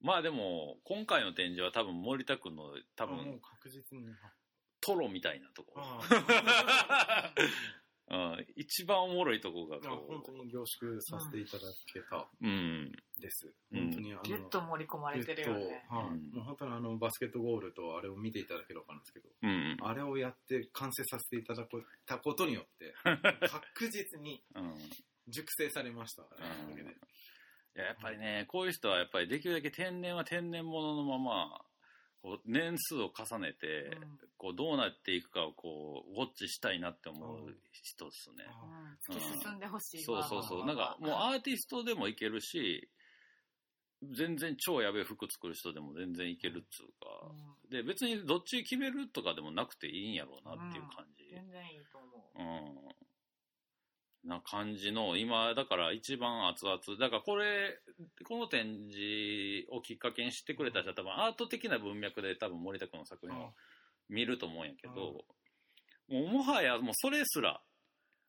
[0.00, 2.64] まあでも、今回の展示は多分森田君の
[2.96, 4.06] 多分、確実に。
[4.80, 5.74] トロみたいなとこ。
[5.76, 7.34] あ
[8.10, 12.26] うん、一番おもろいとこがあこ本当に凝縮させていただけたう。
[12.40, 12.92] うん。
[13.20, 13.52] です。
[13.72, 15.86] うん本当にあの、ギュッと盛り込まれてるよね。
[15.90, 19.76] はいうんもう本当にあの、バスケットゴールとあれを見ていただければわかるんですけど、うん。
[19.82, 22.94] あれをやって完成させていただこたことによって、
[23.48, 24.74] 確実にうん。
[25.28, 26.22] 熟成されました。
[26.22, 26.26] う
[26.74, 26.78] ん
[27.76, 31.60] いややっぱりね、こういう人はやっぱりできるだけ天然は天然物のまま、
[32.22, 38.44] こう年数を重ねて、うんこうどうなっていくかをこうウォッチしたいなって思う人ですね。
[39.08, 40.24] うん突き進んでほしいわ。
[40.26, 40.58] そうそうそう。
[40.58, 42.88] まあなんかもうアーティストでもいけるし、
[44.02, 47.26] 全然超やべえ服作る人でも全然いけるっつうか。
[47.30, 51.28] うんで、別にどっち決めるとかでもなくていいんやろうなっていう感じ。
[51.30, 52.38] 全然いいと思う。
[52.38, 54.28] うん。
[54.28, 56.78] な感じの、今、だから一番熱々。
[56.98, 57.78] だからこれ、
[58.24, 63.52] この展示をきっかけに知ってくれた人は多分アート的な文脈で多分森田君の作品を
[64.08, 65.24] 見ると思うんやけど、
[66.08, 67.60] もうもはやもうそれすら、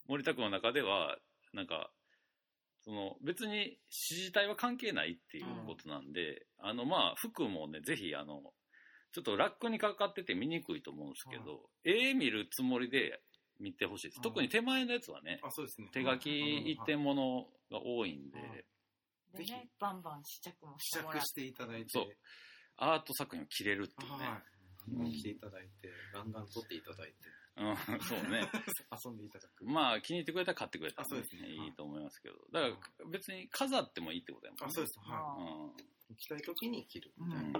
[0.07, 1.17] 森田君の中では、
[1.53, 1.91] なんか、
[2.81, 8.41] その別に指示体は関係ないっていうことなんで、あのまあ服もね、ぜひあの、
[9.11, 13.21] ちょっとラックにかかってて見にくいと思うんですけど、絵見るつもりで
[13.59, 14.17] 見てほしいです。
[14.17, 14.23] うん。
[14.23, 15.89] 特に手前のやつはね、あ、そうですね。
[15.91, 18.65] 手書き一点ものが多いんで、
[19.33, 22.05] でね、バンバン試着もし試てもらっ着していただいて、そう。
[22.77, 24.25] アート作品を着れるっていうね。
[24.25, 24.58] はい。
[24.89, 27.15] 来ていただいて、ガンガン撮っていただいて、
[27.57, 28.47] うん、そうね。
[29.05, 29.65] 遊んでいただく。
[29.65, 32.35] まあ気に入ってくれたら買ってくれたら、あそうですねいいと思いますけど。
[32.51, 32.67] だか
[32.99, 34.65] ら別に飾ってもいいってことやもんね。
[34.67, 34.99] あ、そうです。
[35.05, 35.81] あはー
[36.13, 36.15] い。
[36.15, 37.59] 着たい時に着るみたいうんな。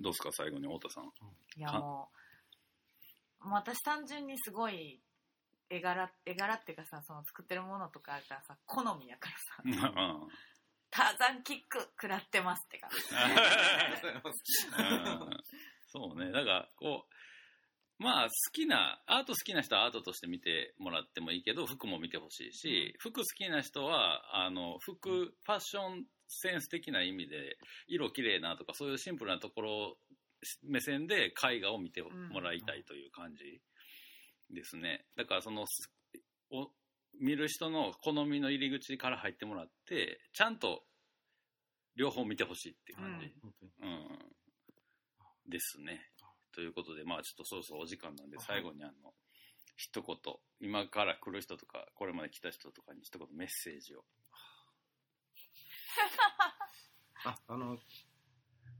[0.00, 1.04] どうですか、最後に太田さん。
[1.56, 2.10] いやも
[3.40, 5.00] う、もう私単純にすごい
[5.70, 10.28] 絵柄、絵柄っていうかさ、その作ってるものとかがさ、好みやからさ、 うん
[10.90, 12.96] ターザンキック食らってますって感じ。
[15.88, 16.30] そうね。
[16.30, 27.58] だから、こう、まあ、好きな、アート好きな人はアートとして見てもらってもいいけど、服も見てほしいし、服好きな人は、あの、服、ファッションセンス的な意味で、
[27.88, 29.98] 色綺麗なとか、そういうシンプルなところ、
[30.62, 33.60] 目線で絵画を見てもらいたいという感じ
[34.54, 35.04] ですね。
[35.16, 35.90] だから、その、す
[36.50, 36.70] お
[37.20, 40.84] 見る人の好みの入り口から入ってもらって、ちゃんと
[41.96, 43.34] 両方見てほしいっていう感じ。
[43.42, 43.72] 本当に。
[43.82, 44.37] うん
[45.48, 46.00] ですね。
[46.54, 49.14] ということで、まあちょっとそろそろお時間なんで、最後にあの、
[49.76, 50.16] 一言、
[50.60, 54.04] 今から来る人とか、これまで来た人とかに一言メッセージを。
[57.24, 57.78] あ、あの、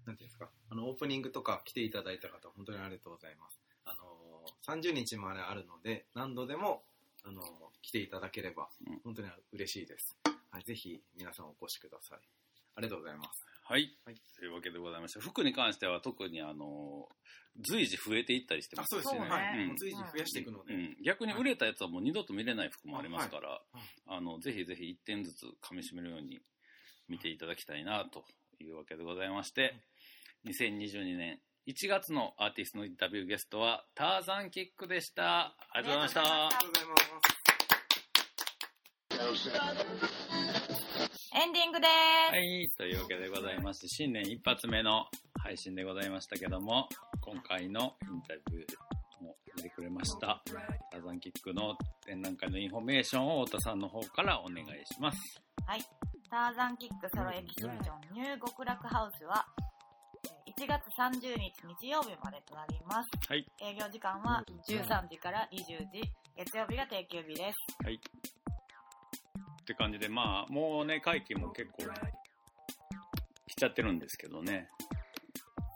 [0.07, 3.61] なんていうんですか、あの、オープニングとか来ていただいた方、本当にありがとうございます。
[3.85, 6.85] あの、30日まであるので、何度でも、
[7.23, 7.43] あの、
[7.83, 10.17] 来ていただければうん、本当に嬉しいです。
[10.51, 12.21] はい、ぜひ、皆さんお越しください。
[12.75, 13.47] ありがとうございます。
[13.69, 13.95] はい。
[14.07, 17.09] はいというわけでございまして、服に関しては特にあの、
[17.69, 18.97] 随時増えていったりしてます。
[18.97, 19.21] あそうですね。
[19.29, 19.59] はい。
[19.69, 20.75] うん随時増やしていくので。
[20.75, 23.61] うん、逆に売れたやつはもう二度と見れない服もありますから、はい
[24.07, 26.41] あの、ぜひぜひ一点ずつ噛み締めるように
[27.09, 28.25] 見ていただきたいな、と
[28.59, 29.83] いうわけでございまして、
[30.47, 35.55] 2022年1月のアーティストのインタビューゲストは、ターザンキックでした。
[35.73, 36.47] ありがとうございました。
[36.47, 36.61] ありが
[39.25, 39.59] とうございま
[40.65, 40.68] す。
[41.39, 41.91] エンディングでー
[42.31, 42.35] す。
[42.35, 45.07] はい、というわけでございまして、新年一発目の
[45.39, 46.89] 配信でございましたけども、
[47.21, 50.43] 今回のインタビューも出てくれました、
[50.91, 55.41] ターザンキックの展覧会のインフォメーションを太田さんの方からお願いします。
[55.65, 55.81] はい。
[56.29, 59.69] ターザンキック solo exhibition new 極楽ハウスは、えー
[60.59, 63.09] 1月30日日曜日までとなります。
[63.29, 63.47] はい。
[63.63, 66.03] 営業時間は13時から20時、
[66.37, 67.85] 月曜日が定休日です。
[67.85, 68.01] はい。
[69.69, 71.85] って感じで、まあ、もうね、会期も結構、
[73.47, 74.71] 来ちゃってるんですけどね。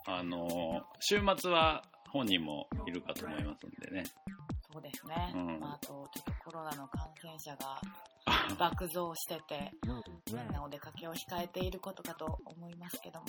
[0.07, 4.03] あの、週末は本人もいるかと思いますんでね。
[4.71, 5.31] そうですね。
[5.35, 7.79] うんまあ、あと、ちょっとコロナの感染者が
[8.57, 9.71] 爆増してて、
[10.31, 13.25] みんなお出かけを控えていることかと思いますけども。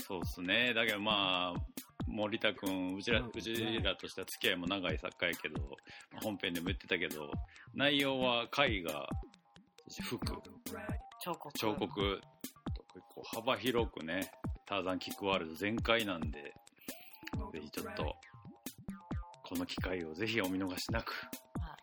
[0.00, 0.74] そうですね。
[0.74, 1.60] だけどまあ、
[2.08, 5.62] 森田くん、うちら、うちらとしては付き合いも長い作家やけど、
[6.12, 7.30] まあ本編でも言ってたけど、
[7.74, 9.29] 内容は絵画、そして
[10.02, 11.58] 服、彫刻。
[11.58, 12.20] 彫刻
[12.74, 14.30] と結構幅広くね、
[14.66, 16.54] ターザンキックワールド全開なんで、
[17.52, 18.16] ぜひちょっと、
[19.42, 21.12] この機会をぜひお見逃しなく、
[21.58, 21.76] まあ、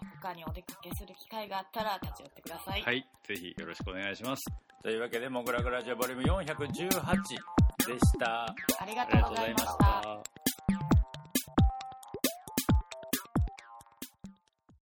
[0.00, 2.82] どこかにお出かけする機会があったら立ち寄ってください。
[2.82, 4.44] はい、ぜひよろしくお願いします。
[4.82, 6.78] というわけで、モグラグラジオボリューム418
[7.86, 8.44] でした。
[8.44, 8.54] あ
[8.86, 9.64] りがとうございまし。
[9.78, 10.57] た。